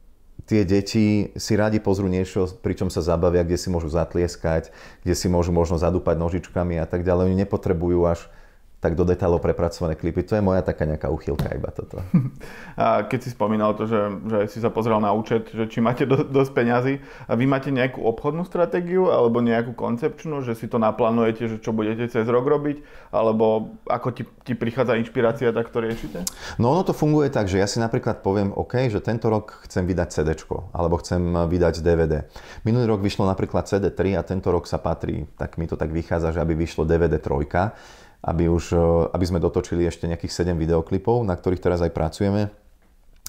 tie 0.46 0.62
deti 0.62 1.34
si 1.34 1.52
radi 1.58 1.82
pozrú 1.82 2.06
niečo, 2.06 2.46
pričom 2.62 2.88
sa 2.88 3.02
zabavia, 3.02 3.42
kde 3.42 3.58
si 3.58 3.68
môžu 3.68 3.90
zatlieskať, 3.90 4.70
kde 5.02 5.14
si 5.18 5.26
môžu 5.26 5.50
možno 5.50 5.76
zadúpať 5.76 6.16
nožičkami 6.16 6.78
a 6.78 6.86
tak 6.86 7.02
ďalej. 7.02 7.34
Oni 7.34 7.36
nepotrebujú 7.42 8.06
až 8.06 8.30
tak 8.78 8.94
do 8.94 9.02
detailov 9.02 9.42
prepracované 9.42 9.98
klipy. 9.98 10.22
To 10.22 10.38
je 10.38 10.42
moja 10.42 10.62
taká 10.62 10.86
nejaká 10.86 11.10
uchylka 11.10 11.50
iba 11.50 11.74
toto. 11.74 11.98
A 12.78 13.02
keď 13.02 13.26
si 13.26 13.30
spomínal 13.34 13.74
to, 13.74 13.90
že, 13.90 13.98
že 14.30 14.38
si 14.54 14.58
sa 14.62 14.70
pozrel 14.70 15.02
na 15.02 15.10
účet, 15.10 15.50
že 15.50 15.66
či 15.66 15.82
máte 15.82 16.06
do, 16.06 16.22
dosť 16.22 16.50
peňazí, 16.54 16.94
a 17.26 17.34
vy 17.34 17.44
máte 17.50 17.74
nejakú 17.74 17.98
obchodnú 18.06 18.46
stratégiu 18.46 19.10
alebo 19.10 19.42
nejakú 19.42 19.74
koncepčnú, 19.74 20.46
že 20.46 20.54
si 20.54 20.70
to 20.70 20.78
naplánujete, 20.78 21.50
že 21.50 21.56
čo 21.58 21.74
budete 21.74 22.06
cez 22.06 22.22
rok 22.30 22.46
robiť, 22.46 22.86
alebo 23.10 23.74
ako 23.90 24.14
ti, 24.14 24.22
ti 24.46 24.54
prichádza 24.54 24.94
inšpirácia, 24.94 25.50
tak 25.50 25.74
to 25.74 25.82
riešite? 25.82 26.22
No 26.62 26.70
ono 26.70 26.86
to 26.86 26.94
funguje 26.94 27.34
tak, 27.34 27.50
že 27.50 27.58
ja 27.58 27.66
si 27.66 27.82
napríklad 27.82 28.22
poviem, 28.22 28.54
OK, 28.54 28.86
že 28.94 29.02
tento 29.02 29.26
rok 29.26 29.66
chcem 29.66 29.82
vydať 29.90 30.08
CD, 30.14 30.38
alebo 30.70 31.02
chcem 31.02 31.18
vydať 31.50 31.82
DVD. 31.82 32.30
Minulý 32.62 32.94
rok 32.94 33.02
vyšlo 33.02 33.26
napríklad 33.26 33.66
CD3 33.66 34.14
a 34.14 34.22
tento 34.22 34.54
rok 34.54 34.70
sa 34.70 34.78
patrí, 34.78 35.26
tak 35.34 35.58
mi 35.58 35.66
to 35.66 35.74
tak 35.74 35.90
vychádza, 35.90 36.38
že 36.38 36.38
aby 36.38 36.54
vyšlo 36.54 36.86
DVD 36.86 37.18
3 37.18 37.97
aby, 38.22 38.50
už, 38.50 38.74
e, 38.74 38.80
aby 39.14 39.24
sme 39.26 39.42
dotočili 39.42 39.86
ešte 39.86 40.10
nejakých 40.10 40.50
7 40.50 40.58
videoklipov, 40.58 41.22
na 41.22 41.34
ktorých 41.38 41.62
teraz 41.62 41.80
aj 41.84 41.94
pracujeme. 41.94 42.50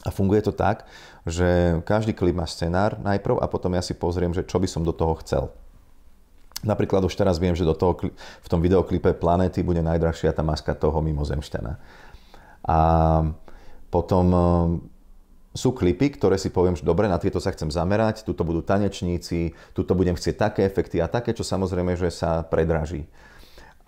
A 0.08 0.10
funguje 0.16 0.40
to 0.40 0.56
tak, 0.56 0.88
že 1.28 1.80
každý 1.84 2.16
klip 2.16 2.32
má 2.32 2.48
scenár 2.48 2.96
najprv 3.04 3.44
a 3.44 3.52
potom 3.52 3.76
ja 3.76 3.84
si 3.84 3.92
pozriem, 3.92 4.32
že 4.32 4.48
čo 4.48 4.56
by 4.56 4.68
som 4.68 4.82
do 4.88 4.96
toho 4.96 5.20
chcel. 5.20 5.52
Napríklad 6.64 7.04
už 7.04 7.16
teraz 7.16 7.40
viem, 7.40 7.56
že 7.56 7.68
do 7.68 7.76
toho, 7.76 7.96
v 8.16 8.48
tom 8.52 8.60
videoklipe 8.60 9.12
Planety 9.16 9.64
bude 9.64 9.80
najdrahšia 9.84 10.36
tá 10.36 10.44
maska 10.44 10.76
toho 10.76 11.00
mimozemšťana. 11.04 11.74
A 12.68 12.80
potom 13.92 14.26
e, 14.32 14.40
sú 15.56 15.76
klipy, 15.76 16.16
ktoré 16.16 16.36
si 16.36 16.52
poviem, 16.52 16.76
že 16.76 16.88
dobre, 16.88 17.08
na 17.08 17.20
tieto 17.20 17.40
sa 17.44 17.52
chcem 17.52 17.72
zamerať, 17.72 18.24
tuto 18.24 18.44
budú 18.44 18.64
tanečníci, 18.64 19.56
tuto 19.72 19.96
budem 19.96 20.16
chcieť 20.16 20.36
také 20.36 20.62
efekty 20.64 21.00
a 21.00 21.12
také, 21.12 21.36
čo 21.36 21.48
samozrejme, 21.48 21.96
že 21.96 22.12
sa 22.12 22.44
predraží. 22.44 23.08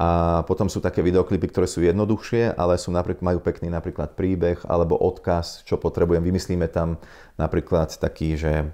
A 0.01 0.41
potom 0.49 0.65
sú 0.65 0.81
také 0.81 1.05
videoklipy, 1.05 1.53
ktoré 1.53 1.69
sú 1.69 1.85
jednoduchšie, 1.85 2.57
ale 2.57 2.81
sú 2.81 2.89
napríklad, 2.89 3.21
majú 3.21 3.39
pekný 3.45 3.69
napríklad 3.69 4.17
príbeh 4.17 4.57
alebo 4.65 4.97
odkaz, 4.97 5.61
čo 5.61 5.77
potrebujem. 5.77 6.25
Vymyslíme 6.25 6.65
tam 6.73 6.97
napríklad 7.37 7.93
taký, 8.01 8.33
že 8.33 8.73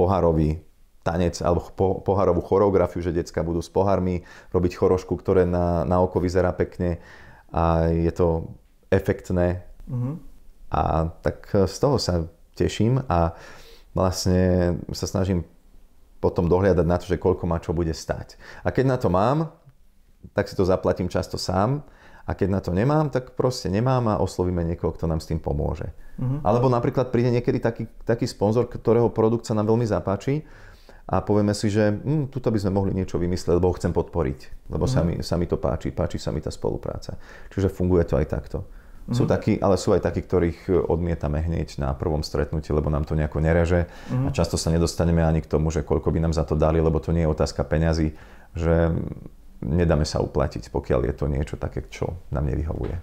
pohárový 0.00 0.64
tanec 1.04 1.44
alebo 1.44 1.68
po, 1.76 2.00
pohárovú 2.00 2.40
choreografiu, 2.40 3.04
že 3.04 3.12
decka 3.12 3.44
budú 3.44 3.60
s 3.60 3.68
pohármi 3.68 4.24
robiť 4.48 4.72
chorošku, 4.80 5.12
ktoré 5.20 5.44
na, 5.44 5.84
na 5.84 6.00
oko 6.00 6.24
vyzerá 6.24 6.56
pekne 6.56 7.04
a 7.52 7.92
je 7.92 8.08
to 8.16 8.48
efektné. 8.88 9.68
Mm-hmm. 9.92 10.14
A 10.72 11.12
tak 11.20 11.52
z 11.52 11.76
toho 11.76 12.00
sa 12.00 12.24
teším 12.56 13.04
a 13.12 13.36
vlastne 13.92 14.72
sa 14.96 15.04
snažím 15.04 15.44
potom 16.22 16.48
dohliadať 16.48 16.86
na 16.86 16.96
to, 16.96 17.10
že 17.10 17.20
koľko 17.20 17.44
ma 17.44 17.60
čo 17.60 17.76
bude 17.76 17.92
stať. 17.92 18.40
A 18.64 18.72
keď 18.72 18.84
na 18.88 18.96
to 18.96 19.12
mám, 19.12 19.52
tak 20.30 20.46
si 20.46 20.54
to 20.54 20.62
zaplatím 20.62 21.10
často 21.10 21.34
sám 21.36 21.82
A 22.22 22.38
keď 22.38 22.48
na 22.54 22.60
to 22.62 22.70
nemám, 22.70 23.10
tak 23.10 23.34
proste 23.34 23.66
nemám 23.66 24.06
a 24.06 24.22
oslovíme 24.22 24.62
niekoho, 24.62 24.94
kto 24.94 25.10
nám 25.10 25.18
s 25.18 25.26
tým 25.26 25.42
pomôže. 25.42 25.90
Uh-huh. 26.22 26.38
Alebo 26.46 26.70
napríklad 26.70 27.10
príde 27.10 27.34
niekedy 27.34 27.58
taký, 27.58 27.90
taký 28.06 28.30
sponzor, 28.30 28.70
ktorého 28.70 29.10
produkt 29.10 29.42
sa 29.42 29.58
nám 29.58 29.66
veľmi 29.66 29.82
zapáči 29.82 30.46
a 31.10 31.18
povieme 31.18 31.50
si, 31.50 31.66
že 31.66 31.90
hm, 31.90 32.30
tuto 32.30 32.54
by 32.54 32.62
sme 32.62 32.78
mohli 32.78 32.94
niečo 32.94 33.18
vymyslieť, 33.18 33.58
lebo 33.58 33.74
ho 33.74 33.78
chcem 33.78 33.90
podporiť, 33.90 34.70
lebo 34.70 34.86
uh-huh. 34.86 34.94
sa, 34.94 35.02
mi, 35.02 35.18
sa 35.18 35.34
mi 35.34 35.50
to 35.50 35.58
páči, 35.58 35.90
páči 35.90 36.22
sa 36.22 36.30
mi 36.30 36.38
tá 36.38 36.54
spolupráca. 36.54 37.18
Čiže 37.50 37.74
funguje 37.74 38.06
to 38.06 38.14
aj 38.14 38.26
takto. 38.30 38.58
Uh-huh. 38.62 39.18
Sú 39.18 39.26
takí, 39.26 39.58
ale 39.58 39.74
sú 39.74 39.90
aj 39.90 40.06
takí, 40.06 40.22
ktorých 40.22 40.86
odmietame 40.86 41.42
hneď 41.42 41.82
na 41.82 41.90
prvom 41.90 42.22
stretnutí, 42.22 42.70
lebo 42.70 42.86
nám 42.86 43.02
to 43.02 43.18
nejako 43.18 43.42
nereže 43.42 43.90
uh-huh. 43.90 44.30
a 44.30 44.36
často 44.36 44.54
sa 44.54 44.70
nedostaneme 44.70 45.26
ani 45.26 45.42
k 45.42 45.50
tomu, 45.50 45.74
že 45.74 45.82
koľko 45.82 46.14
by 46.14 46.22
nám 46.22 46.38
za 46.38 46.46
to 46.46 46.54
dali, 46.54 46.78
lebo 46.78 47.02
to 47.02 47.10
nie 47.10 47.26
je 47.26 47.34
otázka 47.34 47.66
peňazí, 47.66 48.14
že 48.54 48.94
nedáme 49.62 50.04
sa 50.04 50.20
uplatiť, 50.20 50.68
pokiaľ 50.68 51.00
je 51.08 51.14
to 51.14 51.26
niečo 51.30 51.56
také, 51.56 51.86
čo 51.88 52.18
nám 52.34 52.50
nevyhovuje. 52.50 52.98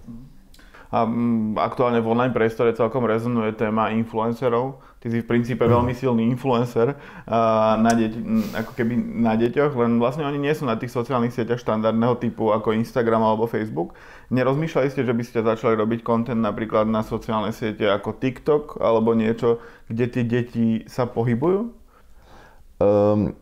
A 0.90 1.06
mm, 1.06 1.54
aktuálne 1.54 2.02
v 2.02 2.10
online 2.10 2.34
priestore 2.34 2.74
celkom 2.74 3.06
rezonuje 3.06 3.54
téma 3.54 3.94
influencerov. 3.94 4.82
Ty 5.00 5.06
si 5.08 5.22
v 5.22 5.30
princípe 5.30 5.64
veľmi 5.64 5.96
silný 5.96 6.28
influencer 6.28 6.92
na 7.80 7.92
deť, 7.94 8.20
ako 8.52 8.72
keby 8.76 8.98
na 8.98 9.32
deťoch, 9.32 9.72
len 9.72 9.96
vlastne 9.96 10.28
oni 10.28 10.36
nie 10.36 10.52
sú 10.52 10.68
na 10.68 10.76
tých 10.76 10.92
sociálnych 10.92 11.32
sieťach 11.32 11.56
štandardného 11.56 12.20
typu 12.20 12.52
ako 12.52 12.76
Instagram 12.76 13.24
alebo 13.24 13.48
Facebook. 13.48 13.96
Nerozmýšľali 14.28 14.92
ste, 14.92 15.06
že 15.06 15.16
by 15.16 15.24
ste 15.24 15.46
začali 15.46 15.72
robiť 15.78 16.04
kontent 16.04 16.44
napríklad 16.44 16.84
na 16.84 17.00
sociálne 17.00 17.54
siete 17.56 17.88
ako 17.88 18.20
TikTok 18.20 18.76
alebo 18.76 19.16
niečo, 19.16 19.64
kde 19.88 20.04
tie 20.04 20.24
deti 20.26 20.66
sa 20.84 21.08
pohybujú? 21.08 21.72
Um, 22.76 23.32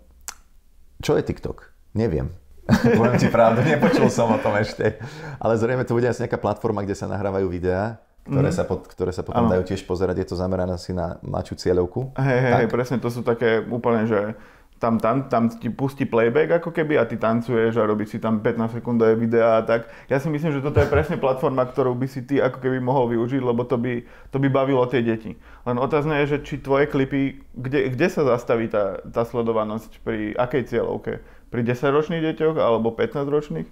čo 1.02 1.18
je 1.18 1.26
TikTok? 1.26 1.74
Neviem. 1.98 2.38
Poviem 2.68 3.16
ti 3.16 3.33
pravdu, 3.33 3.64
nepočul 3.64 4.12
som 4.12 4.28
o 4.28 4.38
tom 4.38 4.52
ešte. 4.61 5.00
Ale 5.40 5.57
zrejme 5.57 5.88
to 5.88 5.96
bude 5.96 6.04
asi 6.04 6.28
nejaká 6.28 6.37
platforma, 6.37 6.85
kde 6.85 6.92
sa 6.92 7.09
nahrávajú 7.09 7.48
videá, 7.48 7.96
ktoré, 8.28 8.52
mm. 8.52 8.57
sa, 8.57 8.62
pod, 8.68 8.85
ktoré 8.85 9.11
sa 9.11 9.24
potom 9.24 9.48
ano. 9.48 9.52
dajú 9.57 9.72
tiež 9.72 9.88
pozerať. 9.88 10.20
Je 10.20 10.28
to 10.28 10.37
zamerané 10.37 10.76
asi 10.76 10.92
na 10.92 11.16
mladšiu 11.24 11.64
cieľovku. 11.64 12.12
Hej, 12.20 12.38
hej, 12.44 12.52
hej, 12.61 12.68
presne, 12.68 13.00
to 13.00 13.09
sú 13.09 13.24
také 13.24 13.64
úplne, 13.64 14.04
že 14.04 14.37
tam, 14.78 15.02
tam, 15.02 15.26
tam 15.26 15.50
ti 15.50 15.68
pustí 15.74 16.07
playback 16.07 16.62
ako 16.62 16.70
keby 16.70 17.02
a 17.02 17.04
ty 17.04 17.18
tancuješ 17.18 17.83
a 17.83 17.88
robíš 17.88 18.14
si 18.14 18.18
tam 18.22 18.38
15 18.38 18.78
sekundové 18.78 19.18
videá 19.18 19.59
a 19.59 19.62
tak. 19.66 19.90
Ja 20.07 20.22
si 20.22 20.31
myslím, 20.31 20.54
že 20.54 20.62
toto 20.62 20.78
je 20.78 20.87
presne 20.87 21.18
platforma, 21.18 21.66
ktorú 21.66 21.98
by 21.98 22.07
si 22.07 22.22
ty 22.22 22.38
ako 22.38 22.62
keby 22.62 22.78
mohol 22.78 23.11
využiť, 23.11 23.42
lebo 23.42 23.66
to 23.66 23.74
by, 23.74 24.07
to 24.31 24.38
by 24.38 24.48
bavilo 24.48 24.87
tie 24.87 25.02
deti. 25.02 25.35
Len 25.66 25.76
otázne 25.83 26.22
je, 26.22 26.38
že 26.38 26.46
či 26.46 26.62
tvoje 26.62 26.87
klipy, 26.87 27.42
kde, 27.59 27.90
kde 27.90 28.07
sa 28.07 28.22
zastaví 28.22 28.70
tá, 28.70 29.02
tá 29.02 29.26
sledovanosť, 29.26 29.98
pri 30.07 30.38
akej 30.38 30.70
cieľovke? 30.70 31.26
Pri 31.48 31.64
10-ročných 31.64 32.22
deťoch 32.32 32.56
alebo 32.61 32.92
15-ročných? 32.92 33.68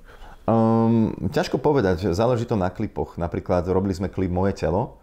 Um, 0.46 1.10
ťažko 1.34 1.58
povedať, 1.58 2.14
záleží 2.14 2.46
to 2.46 2.54
na 2.54 2.70
klipoch. 2.70 3.18
Napríklad 3.18 3.66
robili 3.66 3.92
sme 3.92 4.06
klip 4.06 4.30
Moje 4.30 4.54
telo 4.54 5.02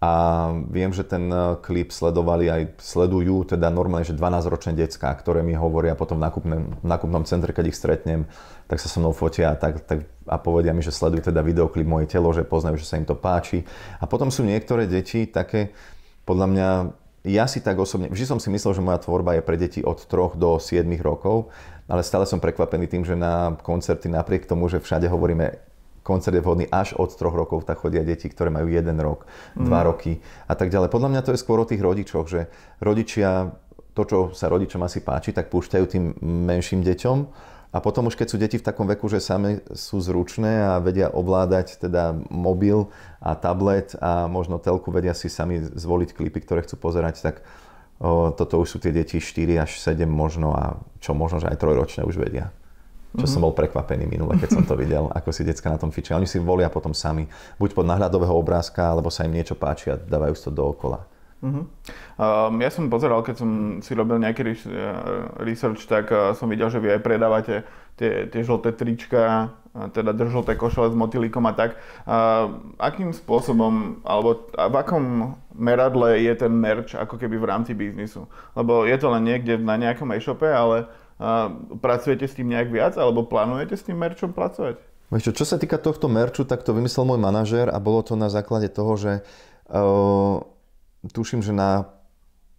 a 0.00 0.12
viem, 0.72 0.88
že 0.96 1.04
ten 1.04 1.28
eh, 1.28 1.60
klip 1.60 1.92
sledovali 1.92 2.48
aj, 2.48 2.80
sledujú 2.80 3.52
teda 3.52 3.68
normálne, 3.68 4.08
že 4.08 4.16
12-ročné 4.16 4.72
decka, 4.72 5.12
ktoré 5.12 5.44
mi 5.44 5.52
hovoria 5.52 5.92
potom 5.92 6.16
v 6.16 6.24
nákupnom, 6.24 6.62
nákupnom 6.80 7.28
centre, 7.28 7.52
keď 7.52 7.68
ich 7.68 7.76
stretnem, 7.76 8.24
tak 8.64 8.80
sa 8.80 8.88
so 8.88 8.96
mnou 8.96 9.12
fotia 9.12 9.52
a, 9.52 9.60
tak, 9.60 9.84
tak, 9.84 10.08
a 10.24 10.40
povedia 10.40 10.72
mi, 10.72 10.80
že 10.80 10.88
sledujú 10.88 11.28
teda 11.28 11.44
videoklip 11.44 11.84
Moje 11.84 12.08
telo, 12.08 12.32
že 12.32 12.48
poznajú, 12.48 12.80
že 12.80 12.88
sa 12.88 12.96
im 12.96 13.04
to 13.04 13.12
páči. 13.12 13.60
A 14.00 14.08
potom 14.08 14.32
sú 14.32 14.40
niektoré 14.40 14.88
deti 14.88 15.28
také, 15.28 15.76
podľa 16.24 16.46
mňa 16.48 16.68
ja 17.24 17.44
si 17.44 17.60
tak 17.60 17.76
osobne, 17.76 18.08
vždy 18.08 18.24
som 18.24 18.38
si 18.40 18.48
myslel, 18.48 18.80
že 18.80 18.82
moja 18.84 18.96
tvorba 18.96 19.36
je 19.36 19.42
pre 19.44 19.60
deti 19.60 19.84
od 19.84 20.00
3 20.00 20.40
do 20.40 20.56
7 20.56 20.84
rokov, 21.04 21.52
ale 21.84 22.00
stále 22.00 22.24
som 22.24 22.40
prekvapený 22.40 22.88
tým, 22.88 23.04
že 23.04 23.12
na 23.12 23.60
koncerty 23.60 24.08
napriek 24.08 24.48
tomu, 24.48 24.72
že 24.72 24.80
všade 24.80 25.04
hovoríme 25.10 25.70
koncert 26.00 26.32
je 26.32 26.40
vhodný 26.40 26.66
až 26.72 26.96
od 26.96 27.12
3 27.12 27.28
rokov, 27.30 27.68
tak 27.68 27.78
chodia 27.78 28.00
deti, 28.00 28.26
ktoré 28.26 28.48
majú 28.48 28.72
1 28.72 28.88
rok, 29.04 29.28
2 29.54 29.68
mm. 29.68 29.84
roky 29.84 30.18
a 30.48 30.54
tak 30.56 30.72
ďalej. 30.72 30.88
Podľa 30.88 31.10
mňa 31.12 31.20
to 31.22 31.32
je 31.36 31.42
skôr 31.42 31.60
o 31.60 31.68
tých 31.68 31.84
rodičoch, 31.84 32.26
že 32.26 32.48
rodičia, 32.80 33.52
to, 33.92 34.02
čo 34.08 34.18
sa 34.32 34.48
rodičom 34.48 34.80
asi 34.80 35.04
páči, 35.04 35.36
tak 35.36 35.52
púšťajú 35.52 35.84
tým 35.86 36.04
menším 36.24 36.80
deťom 36.80 37.18
a 37.70 37.78
potom 37.78 38.10
už 38.10 38.18
keď 38.18 38.26
sú 38.26 38.36
deti 38.36 38.58
v 38.58 38.66
takom 38.66 38.90
veku, 38.90 39.06
že 39.06 39.22
same 39.22 39.62
sú 39.78 40.02
zručné 40.02 40.58
a 40.58 40.82
vedia 40.82 41.06
ovládať 41.06 41.78
teda 41.78 42.18
mobil 42.26 42.90
a 43.22 43.38
tablet 43.38 43.94
a 44.02 44.26
možno 44.26 44.58
telku 44.58 44.90
vedia 44.90 45.14
si 45.14 45.30
sami 45.30 45.62
zvoliť 45.62 46.10
klipy, 46.10 46.42
ktoré 46.42 46.66
chcú 46.66 46.82
pozerať, 46.82 47.22
tak 47.22 47.46
o, 48.02 48.34
toto 48.34 48.58
už 48.58 48.74
sú 48.74 48.78
tie 48.82 48.90
deti 48.90 49.22
4 49.22 49.62
až 49.62 49.78
7 49.78 50.02
možno 50.02 50.50
a 50.50 50.82
čo 50.98 51.14
možno, 51.14 51.38
že 51.38 51.46
aj 51.46 51.62
trojročné 51.62 52.02
už 52.02 52.18
vedia. 52.18 52.50
Čo 53.10 53.26
mm-hmm. 53.26 53.30
som 53.30 53.42
bol 53.42 53.54
prekvapený 53.54 54.06
minule, 54.06 54.38
keď 54.38 54.50
som 54.54 54.62
to 54.66 54.78
videl, 54.78 55.10
ako 55.10 55.34
si 55.34 55.42
decka 55.42 55.66
na 55.66 55.78
tom 55.78 55.90
fičia. 55.90 56.14
Oni 56.14 56.30
si 56.30 56.38
volia 56.38 56.70
potom 56.70 56.94
sami, 56.94 57.26
buď 57.58 57.74
pod 57.74 57.86
náhľadového 57.86 58.34
obrázka, 58.34 58.86
alebo 58.86 59.10
sa 59.10 59.26
im 59.26 59.34
niečo 59.34 59.58
páči 59.58 59.90
a 59.90 59.98
dávajú 59.98 60.34
to 60.38 60.50
dookola. 60.54 61.09
Uh-huh. 61.40 61.64
Um, 62.20 62.60
ja 62.60 62.68
som 62.68 62.92
pozeral, 62.92 63.24
keď 63.24 63.36
som 63.40 63.50
si 63.80 63.96
robil 63.96 64.20
nejaký 64.20 64.44
eh, 64.44 64.56
research, 65.40 65.88
tak 65.88 66.12
uh, 66.12 66.36
som 66.36 66.52
videl, 66.52 66.68
že 66.68 66.76
vy 66.76 67.00
aj 67.00 67.00
predávate 67.00 67.64
tie, 67.96 68.28
tie 68.28 68.40
žlté 68.44 68.76
trička, 68.76 69.56
teda 69.70 70.10
držlté 70.10 70.58
košele 70.58 70.90
s 70.90 70.96
motýlikom 70.98 71.46
a 71.46 71.54
tak. 71.54 71.78
Uh, 72.02 72.58
akým 72.82 73.14
spôsobom, 73.14 74.02
alebo 74.02 74.50
v 74.50 74.74
akom 74.74 75.04
meradle 75.54 76.18
je 76.18 76.34
ten 76.34 76.50
merch 76.50 76.98
ako 76.98 77.14
keby 77.14 77.38
v 77.38 77.48
rámci 77.48 77.72
biznisu? 77.72 78.26
Lebo 78.58 78.82
je 78.82 78.96
to 78.98 79.06
len 79.14 79.22
niekde 79.30 79.62
na 79.62 79.78
nejakom 79.78 80.10
e-shope, 80.10 80.48
ale 80.48 80.90
uh, 81.22 81.54
pracujete 81.78 82.26
s 82.26 82.34
tým 82.34 82.50
nejak 82.50 82.68
viac, 82.74 82.98
alebo 82.98 83.30
plánujete 83.30 83.78
s 83.78 83.86
tým 83.86 83.96
merchom 83.96 84.34
pracovať? 84.34 84.82
Čo, 85.10 85.30
čo 85.34 85.44
sa 85.46 85.58
týka 85.58 85.78
tohto 85.78 86.06
merču, 86.06 86.42
tak 86.46 86.62
to 86.66 86.74
vymyslel 86.74 87.06
môj 87.06 87.18
manažér 87.22 87.70
a 87.70 87.78
bolo 87.82 88.02
to 88.02 88.14
na 88.18 88.30
základe 88.30 88.70
toho, 88.70 88.94
že 88.98 89.12
uh, 89.70 90.42
tuším, 91.08 91.40
že 91.40 91.56
na 91.56 91.88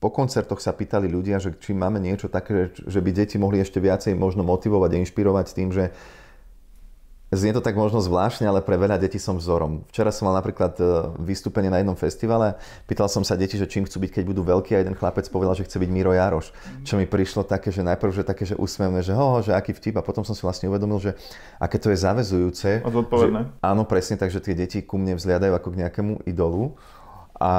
po 0.02 0.10
koncertoch 0.10 0.58
sa 0.58 0.74
pýtali 0.74 1.06
ľudia, 1.06 1.38
že 1.38 1.54
či 1.62 1.78
máme 1.78 2.02
niečo 2.02 2.26
také, 2.26 2.74
že 2.74 3.00
by 3.06 3.14
deti 3.14 3.38
mohli 3.38 3.62
ešte 3.62 3.78
viacej 3.78 4.18
možno 4.18 4.42
motivovať 4.42 4.98
a 4.98 5.02
inšpirovať 5.06 5.48
tým, 5.54 5.70
že 5.70 5.94
Znie 7.32 7.56
to 7.56 7.64
tak 7.64 7.80
možno 7.80 8.04
zvláštne, 8.04 8.44
ale 8.44 8.60
pre 8.60 8.76
veľa 8.76 9.00
detí 9.00 9.16
som 9.16 9.40
vzorom. 9.40 9.88
Včera 9.88 10.12
som 10.12 10.28
mal 10.28 10.36
napríklad 10.36 10.76
e, 10.76 10.84
vystúpenie 11.24 11.72
na 11.72 11.80
jednom 11.80 11.96
festivale, 11.96 12.60
pýtal 12.92 13.08
som 13.08 13.24
sa 13.24 13.40
deti, 13.40 13.56
že 13.56 13.72
čím 13.72 13.88
chcú 13.88 14.04
byť, 14.04 14.20
keď 14.20 14.24
budú 14.28 14.44
veľkí 14.44 14.76
a 14.76 14.84
jeden 14.84 15.00
chlapec 15.00 15.32
povedal, 15.32 15.56
že 15.56 15.64
chce 15.64 15.80
byť 15.80 15.90
Miro 15.96 16.12
Jaroš. 16.12 16.52
Mm. 16.52 16.84
Čo 16.84 17.00
mi 17.00 17.08
prišlo 17.08 17.48
také, 17.48 17.72
že 17.72 17.88
najprv, 17.88 18.12
že 18.12 18.28
také, 18.28 18.44
že 18.44 18.60
úsmevné, 18.60 19.00
že 19.00 19.16
ho, 19.16 19.40
že 19.40 19.56
aký 19.56 19.72
vtip 19.72 19.96
a 19.96 20.04
potom 20.04 20.28
som 20.28 20.36
si 20.36 20.44
vlastne 20.44 20.68
uvedomil, 20.68 21.00
že 21.00 21.16
aké 21.56 21.80
to 21.80 21.88
je 21.96 22.04
zavezujúce. 22.04 22.84
A 22.84 22.88
že, 22.92 23.28
áno, 23.64 23.88
presne, 23.88 24.20
takže 24.20 24.44
tie 24.44 24.52
deti 24.52 24.84
ku 24.84 25.00
mne 25.00 25.16
vzliadajú 25.16 25.56
ako 25.56 25.72
k 25.72 25.88
nejakému 25.88 26.28
idolu. 26.28 26.76
A 27.40 27.52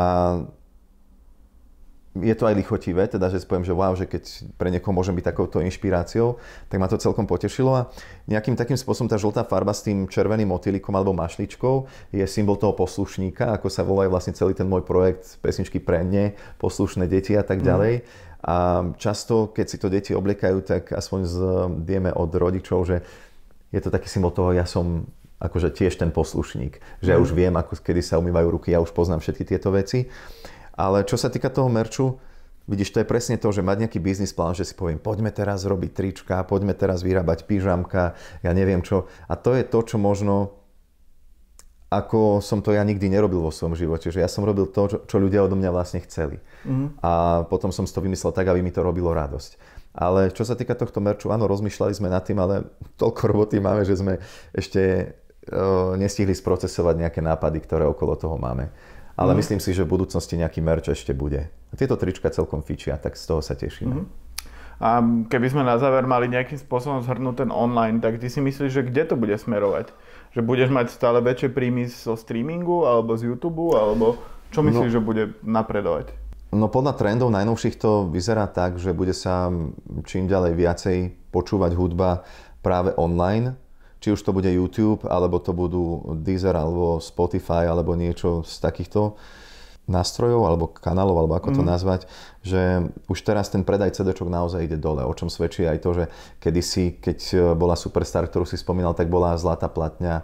je 2.12 2.34
to 2.36 2.44
aj 2.44 2.54
lichotivé, 2.60 3.08
teda 3.08 3.32
že 3.32 3.40
poviem, 3.48 3.64
že 3.64 3.72
wow, 3.72 3.96
že 3.96 4.04
keď 4.04 4.52
pre 4.60 4.68
niekoho 4.68 4.92
môžem 4.92 5.16
byť 5.16 5.32
takouto 5.32 5.64
inšpiráciou, 5.64 6.36
tak 6.68 6.76
ma 6.76 6.84
to 6.84 7.00
celkom 7.00 7.24
potešilo 7.24 7.72
a 7.72 7.82
nejakým 8.28 8.52
takým 8.52 8.76
spôsobom 8.76 9.08
tá 9.08 9.16
žltá 9.16 9.48
farba 9.48 9.72
s 9.72 9.80
tým 9.80 10.04
červeným 10.04 10.52
motýlikom 10.52 10.92
alebo 10.92 11.16
mašličkou 11.16 11.88
je 12.12 12.24
symbol 12.28 12.60
toho 12.60 12.76
poslušníka, 12.76 13.56
ako 13.56 13.72
sa 13.72 13.80
volá 13.80 14.04
vlastne 14.12 14.36
celý 14.36 14.52
ten 14.52 14.68
môj 14.68 14.84
projekt 14.84 15.40
pesničky 15.40 15.80
pre 15.80 16.04
ne, 16.04 16.36
poslušné 16.60 17.08
deti 17.08 17.32
a 17.32 17.40
tak 17.40 17.64
mhm. 17.64 17.66
ďalej. 17.66 17.94
Mm. 18.04 18.30
A 18.42 18.56
často, 18.98 19.54
keď 19.54 19.66
si 19.70 19.78
to 19.78 19.86
deti 19.86 20.12
obliekajú, 20.18 20.66
tak 20.66 20.90
aspoň 20.90 21.20
vieme 21.86 22.10
od 22.10 22.26
rodičov, 22.34 22.90
že 22.90 23.06
je 23.70 23.80
to 23.80 23.88
taký 23.88 24.10
symbol 24.10 24.34
toho, 24.34 24.50
ja 24.50 24.66
som 24.66 25.06
akože 25.38 25.74
tiež 25.74 25.98
ten 25.98 26.10
poslušník, 26.10 26.78
že 27.00 27.08
mm. 27.08 27.14
ja 27.14 27.18
mhm. 27.18 27.24
už 27.24 27.30
viem, 27.32 27.54
ako, 27.56 27.72
kedy 27.80 28.02
sa 28.04 28.20
umývajú 28.20 28.48
ruky, 28.52 28.68
ja 28.74 28.84
už 28.84 28.92
poznám 28.92 29.24
všetky 29.24 29.48
tieto 29.48 29.72
veci. 29.72 30.12
Ale 30.72 31.04
čo 31.04 31.20
sa 31.20 31.28
týka 31.28 31.52
toho 31.52 31.68
merču, 31.68 32.16
vidíš, 32.66 32.94
to 32.94 33.00
je 33.02 33.08
presne 33.08 33.36
to, 33.36 33.48
že 33.52 33.64
mať 33.64 33.86
nejaký 33.86 33.98
biznis 33.98 34.32
plán, 34.32 34.56
že 34.56 34.64
si 34.64 34.74
poviem, 34.76 34.96
poďme 34.96 35.28
teraz 35.34 35.66
robiť 35.68 35.90
trička, 35.92 36.46
poďme 36.48 36.72
teraz 36.72 37.04
vyrábať 37.04 37.44
pyžamka, 37.44 38.16
ja 38.40 38.50
neviem 38.54 38.80
čo. 38.80 39.10
A 39.28 39.36
to 39.36 39.52
je 39.52 39.64
to, 39.66 39.78
čo 39.84 39.96
možno 40.00 40.62
ako 41.92 42.40
som 42.40 42.64
to 42.64 42.72
ja 42.72 42.80
nikdy 42.80 43.12
nerobil 43.12 43.44
vo 43.44 43.52
svojom 43.52 43.76
živote. 43.76 44.08
Že 44.08 44.24
ja 44.24 44.30
som 44.32 44.48
robil 44.48 44.64
to, 44.64 44.88
čo, 44.88 44.98
čo 45.04 45.16
ľudia 45.20 45.44
odo 45.44 45.60
mňa 45.60 45.70
vlastne 45.76 46.00
chceli. 46.00 46.40
Mm-hmm. 46.64 47.04
A 47.04 47.44
potom 47.52 47.68
som 47.68 47.84
si 47.84 47.92
to 47.92 48.00
vymyslel 48.00 48.32
tak, 48.32 48.48
aby 48.48 48.64
mi 48.64 48.72
to 48.72 48.80
robilo 48.80 49.12
radosť. 49.12 49.60
Ale 49.92 50.32
čo 50.32 50.48
sa 50.48 50.56
týka 50.56 50.72
tohto 50.72 51.04
merču, 51.04 51.28
áno, 51.28 51.44
rozmýšľali 51.44 51.92
sme 51.92 52.08
nad 52.08 52.24
tým, 52.24 52.40
ale 52.40 52.64
toľko 53.00 53.22
roboty 53.28 53.60
máme, 53.60 53.84
že 53.84 54.00
sme 54.00 54.16
ešte 54.56 55.12
uh, 55.52 55.92
nestihli 56.00 56.32
sprocesovať 56.32 56.94
nejaké 56.96 57.20
nápady, 57.20 57.60
ktoré 57.60 57.84
okolo 57.84 58.16
toho 58.16 58.40
máme. 58.40 58.72
Ale 59.16 59.32
mm. 59.32 59.38
myslím 59.38 59.60
si, 59.60 59.76
že 59.76 59.84
v 59.84 59.92
budúcnosti 59.92 60.34
nejaký 60.40 60.64
merch 60.64 60.88
ešte 60.88 61.12
bude. 61.12 61.52
Tieto 61.76 62.00
trička 62.00 62.32
celkom 62.32 62.64
fičia, 62.64 62.96
tak 62.96 63.16
z 63.16 63.24
toho 63.28 63.40
sa 63.44 63.52
tešíme. 63.52 64.04
Mm. 64.04 64.06
A 64.82 64.98
keby 65.30 65.46
sme 65.46 65.62
na 65.62 65.78
záver 65.78 66.02
mali 66.10 66.26
nejakým 66.26 66.58
spôsobom 66.58 67.06
zhrnúť 67.06 67.46
ten 67.46 67.50
online, 67.54 68.02
tak 68.02 68.18
ty 68.18 68.26
si 68.26 68.42
myslíš, 68.42 68.70
že 68.74 68.82
kde 68.82 69.06
to 69.06 69.14
bude 69.14 69.36
smerovať? 69.38 69.94
Že 70.34 70.40
budeš 70.42 70.70
mať 70.74 70.90
stále 70.90 71.22
väčšie 71.22 71.54
príjmy 71.54 71.86
zo 71.86 72.18
streamingu 72.18 72.82
alebo 72.82 73.14
z 73.14 73.30
YouTube, 73.30 73.78
alebo 73.78 74.18
čo 74.50 74.64
no. 74.64 74.74
myslíš, 74.74 74.90
no, 74.90 74.94
že 74.98 75.00
bude 75.00 75.24
napredovať? 75.46 76.10
No 76.52 76.66
podľa 76.66 76.98
trendov 76.98 77.30
najnovších 77.30 77.78
to 77.78 78.10
vyzerá 78.10 78.50
tak, 78.50 78.76
že 78.76 78.90
bude 78.92 79.14
sa 79.14 79.48
čím 80.04 80.26
ďalej 80.26 80.52
viacej 80.58 80.98
počúvať 81.30 81.72
hudba 81.78 82.26
práve 82.60 82.92
online, 82.98 83.56
či 84.02 84.10
už 84.10 84.20
to 84.20 84.34
bude 84.34 84.50
YouTube, 84.50 85.06
alebo 85.06 85.38
to 85.38 85.54
budú 85.54 86.18
Deezer, 86.26 86.58
alebo 86.58 86.98
Spotify, 86.98 87.70
alebo 87.70 87.94
niečo 87.94 88.42
z 88.42 88.58
takýchto 88.58 89.14
nástrojov 89.82 90.46
alebo 90.46 90.70
kanálov, 90.70 91.26
alebo 91.26 91.34
ako 91.34 91.58
to 91.58 91.62
mm. 91.62 91.70
nazvať, 91.74 92.00
že 92.46 92.86
už 93.10 93.18
teraz 93.26 93.50
ten 93.50 93.66
predaj 93.66 93.98
cd 93.98 94.14
naozaj 94.14 94.62
ide 94.62 94.78
dole, 94.78 95.02
o 95.02 95.10
čom 95.10 95.26
svedčí 95.26 95.66
aj 95.66 95.78
to, 95.82 95.90
že 95.90 96.04
kedysi, 96.38 97.02
keď 97.02 97.18
bola 97.58 97.74
Superstar, 97.74 98.30
ktorú 98.30 98.46
si 98.46 98.54
spomínal, 98.54 98.94
tak 98.94 99.10
bola 99.10 99.34
zlatá 99.34 99.66
platňa 99.66 100.22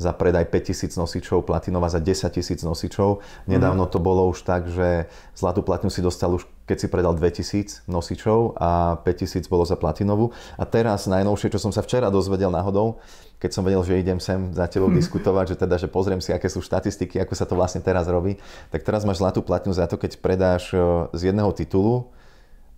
za 0.00 0.16
predaj 0.16 0.48
5000 0.48 0.96
nosičov, 0.96 1.44
platinová 1.44 1.92
za 1.92 2.00
10 2.00 2.32
tisíc 2.32 2.64
nosičov. 2.64 3.20
Nedávno 3.44 3.84
to 3.84 4.00
bolo 4.00 4.32
už 4.32 4.40
tak, 4.48 4.72
že 4.72 5.12
zlatú 5.36 5.60
platňu 5.60 5.92
si 5.92 6.00
dostal 6.00 6.32
už 6.32 6.48
keď 6.70 6.78
si 6.78 6.86
predal 6.86 7.18
2000 7.18 7.90
nosičov 7.90 8.54
a 8.54 9.02
5000 9.02 9.50
bolo 9.50 9.66
za 9.66 9.74
platinovú. 9.74 10.30
A 10.54 10.62
teraz 10.62 11.10
najnovšie, 11.10 11.50
čo 11.50 11.58
som 11.58 11.74
sa 11.74 11.82
včera 11.82 12.14
dozvedel 12.14 12.54
náhodou, 12.54 13.02
keď 13.42 13.50
som 13.50 13.66
vedel, 13.66 13.82
že 13.82 13.98
idem 13.98 14.22
sem 14.22 14.54
za 14.54 14.70
tebou 14.70 14.86
hmm. 14.86 15.02
diskutovať, 15.02 15.44
že 15.50 15.56
teda, 15.66 15.74
že 15.82 15.90
pozriem 15.90 16.22
si, 16.22 16.30
aké 16.30 16.46
sú 16.46 16.62
štatistiky, 16.62 17.18
ako 17.18 17.34
sa 17.34 17.42
to 17.42 17.58
vlastne 17.58 17.82
teraz 17.82 18.06
robí, 18.06 18.38
tak 18.70 18.86
teraz 18.86 19.02
máš 19.02 19.18
zlatú 19.18 19.42
platňu 19.42 19.74
za 19.74 19.90
to, 19.90 19.98
keď 19.98 20.22
predáš 20.22 20.70
e, 20.70 20.78
z 21.10 21.34
jedného 21.34 21.50
titulu 21.50 22.06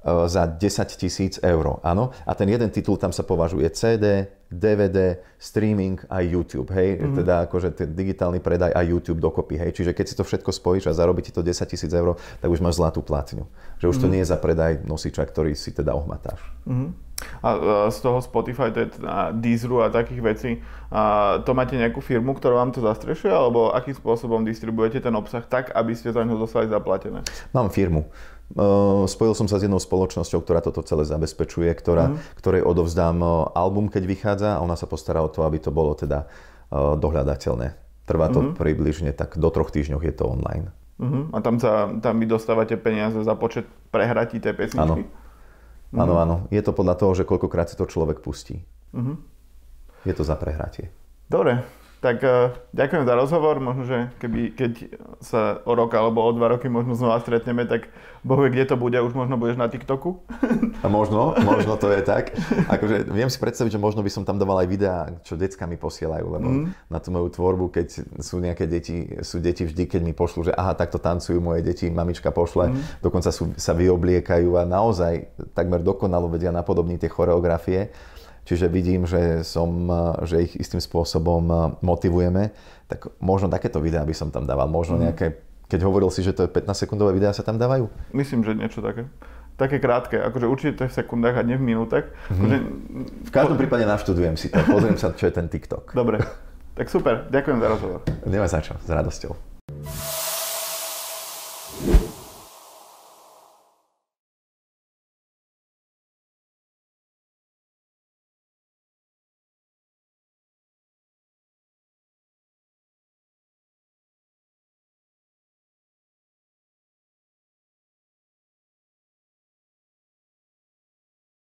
e, 0.00 0.24
za 0.24 0.48
10 0.48 0.56
tisíc 0.96 1.36
eur. 1.44 1.76
Áno? 1.84 2.16
A 2.24 2.32
ten 2.32 2.48
jeden 2.48 2.72
titul 2.72 2.96
tam 2.96 3.12
sa 3.12 3.28
považuje 3.28 3.68
CD, 3.76 4.24
DVD, 4.52 5.16
streaming 5.40 5.98
a 6.12 6.20
YouTube, 6.20 6.70
hej, 6.76 7.00
mm-hmm. 7.00 7.16
teda 7.18 7.34
akože 7.48 7.68
ten 7.72 7.88
digitálny 7.96 8.38
predaj 8.38 8.70
a 8.76 8.84
YouTube 8.84 9.18
dokopy, 9.18 9.56
hej, 9.56 9.72
čiže 9.72 9.96
keď 9.96 10.06
si 10.06 10.14
to 10.14 10.24
všetko 10.24 10.52
spojíš 10.52 10.92
a 10.92 10.96
zarobí 10.96 11.24
ti 11.24 11.32
to 11.32 11.40
10 11.40 11.64
tisíc 11.66 11.90
eur, 11.90 12.14
tak 12.38 12.48
už 12.52 12.60
máš 12.60 12.76
zlatú 12.76 13.00
platňu. 13.00 13.48
Že 13.80 13.86
už 13.88 13.96
mm-hmm. 13.96 14.00
to 14.00 14.06
mhm. 14.06 14.12
nie 14.12 14.20
je 14.22 14.30
za 14.30 14.38
predaj 14.38 14.72
nosiča, 14.84 15.24
ktorý 15.24 15.56
si 15.56 15.72
teda 15.72 15.96
ohmatáš. 15.96 16.40
Mm-hmm. 16.68 17.11
A 17.42 17.48
z 17.90 17.98
toho 18.02 18.18
Spotify, 18.22 18.70
to 18.70 18.84
je 18.84 18.88
a 19.04 19.30
Deezeru 19.34 19.82
a 19.82 19.90
takých 19.90 20.22
vecí, 20.22 20.50
a 20.92 21.36
to 21.42 21.56
máte 21.56 21.74
nejakú 21.74 22.04
firmu, 22.04 22.36
ktorá 22.36 22.60
vám 22.60 22.70
to 22.74 22.84
zastrešuje, 22.84 23.32
alebo 23.32 23.72
akým 23.72 23.96
spôsobom 23.96 24.44
distribuujete 24.44 25.00
ten 25.00 25.14
obsah 25.16 25.40
tak, 25.46 25.72
aby 25.72 25.96
ste 25.96 26.12
za 26.12 26.20
ňo 26.20 26.36
dostali 26.36 26.68
zaplatené? 26.68 27.24
Mám 27.56 27.72
firmu. 27.72 28.12
Spojil 29.08 29.32
som 29.32 29.48
sa 29.48 29.56
s 29.56 29.64
jednou 29.64 29.80
spoločnosťou, 29.80 30.44
ktorá 30.44 30.60
toto 30.60 30.84
celé 30.84 31.08
zabezpečuje, 31.08 31.72
ktorá, 31.72 32.12
mm. 32.12 32.36
ktorej 32.36 32.62
odovzdám 32.68 33.24
album, 33.56 33.88
keď 33.88 34.02
vychádza 34.04 34.48
a 34.56 34.62
ona 34.62 34.76
sa 34.76 34.84
postará 34.84 35.24
o 35.24 35.32
to, 35.32 35.48
aby 35.48 35.56
to 35.56 35.72
bolo 35.72 35.96
teda 35.96 36.28
dohľadateľné. 36.72 37.80
Trvá 38.04 38.26
to 38.28 38.42
mm-hmm. 38.42 38.58
približne 38.58 39.10
tak 39.16 39.40
do 39.40 39.48
troch 39.48 39.72
týždňov 39.72 40.02
je 40.04 40.12
to 40.12 40.24
online. 40.28 40.74
Uh-huh. 41.00 41.30
A 41.32 41.40
tam, 41.40 41.56
sa, 41.56 41.88
tam 42.02 42.20
vy 42.20 42.26
dostávate 42.28 42.76
peniaze 42.76 43.16
za 43.24 43.34
počet 43.38 43.64
prehratí 43.94 44.42
tej 44.42 44.52
pesničky? 44.52 45.02
Áno. 45.06 45.21
Áno, 45.92 46.16
áno. 46.16 46.36
Je 46.48 46.60
to 46.64 46.72
podľa 46.72 46.96
toho, 46.96 47.12
že 47.12 47.28
koľkokrát 47.28 47.68
si 47.68 47.76
to 47.76 47.84
človek 47.84 48.24
pustí. 48.24 48.64
Uh-huh. 48.96 49.20
Je 50.08 50.14
to 50.16 50.24
za 50.24 50.40
prehratie. 50.40 50.88
Dobre, 51.28 51.60
tak 52.02 52.18
uh, 52.26 52.50
ďakujem 52.74 53.06
za 53.06 53.14
rozhovor. 53.14 53.62
Možno, 53.62 53.86
že 53.86 54.10
keby, 54.18 54.58
keď 54.58 54.72
sa 55.22 55.62
o 55.62 55.72
rok 55.78 55.94
alebo 55.94 56.18
o 56.18 56.34
dva 56.34 56.50
roky 56.50 56.66
možno 56.66 56.98
znova 56.98 57.22
stretneme, 57.22 57.62
tak 57.62 57.86
bohuje, 58.26 58.50
kde 58.50 58.74
to 58.74 58.76
bude, 58.78 58.98
už 58.98 59.14
možno 59.14 59.38
budeš 59.38 59.54
na 59.54 59.70
TikToku. 59.70 60.18
A 60.82 60.90
možno, 60.90 61.38
možno 61.46 61.78
to 61.78 61.94
je 61.94 62.02
tak. 62.02 62.34
Akože 62.66 63.06
viem 63.06 63.30
si 63.30 63.38
predstaviť, 63.38 63.78
že 63.78 63.82
možno 63.82 64.02
by 64.02 64.10
som 64.10 64.26
tam 64.26 64.34
dával 64.34 64.66
aj 64.66 64.68
videá, 64.70 65.14
čo 65.22 65.38
decka 65.38 65.62
mi 65.70 65.78
posielajú, 65.78 66.26
lebo 66.26 66.48
mm. 66.50 66.90
na 66.90 66.98
tú 66.98 67.14
moju 67.14 67.30
tvorbu, 67.30 67.70
keď 67.70 68.18
sú 68.18 68.42
nejaké 68.42 68.66
deti, 68.66 69.22
sú 69.22 69.38
deti 69.38 69.62
vždy, 69.62 69.86
keď 69.86 70.00
mi 70.02 70.10
pošlú, 70.10 70.50
že 70.50 70.52
aha, 70.58 70.74
takto 70.74 70.98
tancujú 70.98 71.38
moje 71.38 71.62
deti, 71.62 71.86
mamička 71.86 72.34
pošle, 72.34 72.74
mm. 72.74 73.02
dokonca 73.02 73.30
sú, 73.30 73.54
sa 73.54 73.78
vyobliekajú 73.78 74.58
a 74.58 74.66
naozaj 74.66 75.30
takmer 75.54 75.82
dokonalo 75.82 76.26
vedia 76.26 76.50
napodobniť 76.50 77.06
tie 77.06 77.10
choreografie. 77.10 77.94
Čiže 78.42 78.66
vidím, 78.66 79.06
že, 79.06 79.46
som, 79.46 79.86
že 80.26 80.42
ich 80.42 80.58
istým 80.58 80.82
spôsobom 80.82 81.74
motivujeme, 81.78 82.50
tak 82.90 83.06
možno 83.22 83.46
takéto 83.46 83.78
videá 83.78 84.02
by 84.02 84.14
som 84.14 84.34
tam 84.34 84.44
dával. 84.44 84.66
Možno 84.66 84.98
mhm. 84.98 85.02
nejaké, 85.08 85.26
keď 85.70 85.80
hovoril 85.86 86.10
si, 86.10 86.20
že 86.26 86.34
to 86.34 86.44
je 86.44 86.50
15-sekundové 86.50 87.14
videá, 87.16 87.30
sa 87.30 87.46
tam 87.46 87.56
dávajú? 87.56 87.88
Myslím, 88.12 88.42
že 88.42 88.58
niečo 88.58 88.82
také. 88.82 89.06
Také 89.56 89.78
krátke, 89.78 90.16
akože 90.18 90.46
určite 90.48 90.84
v 90.88 90.92
sekundách 90.92 91.38
a 91.38 91.42
nie 91.44 91.60
v 91.60 91.64
minútach. 91.76 92.08
Mm-hmm. 92.08 92.34
Akože... 92.40 92.56
V 93.28 93.32
každom 93.32 93.56
prípade 93.60 93.84
navštudujem 93.84 94.34
si 94.40 94.48
to, 94.48 94.58
pozriem 94.74 94.96
sa, 94.96 95.12
čo 95.12 95.28
je 95.28 95.32
ten 95.32 95.46
TikTok. 95.46 95.92
Dobre, 95.92 96.24
tak 96.72 96.88
super, 96.88 97.28
ďakujem 97.28 97.58
za 97.60 97.68
rozhovor. 97.68 98.00
Nemá 98.24 98.48
za 98.48 98.60
čo, 98.64 98.74
s 98.80 98.88
radosťou. 98.88 99.32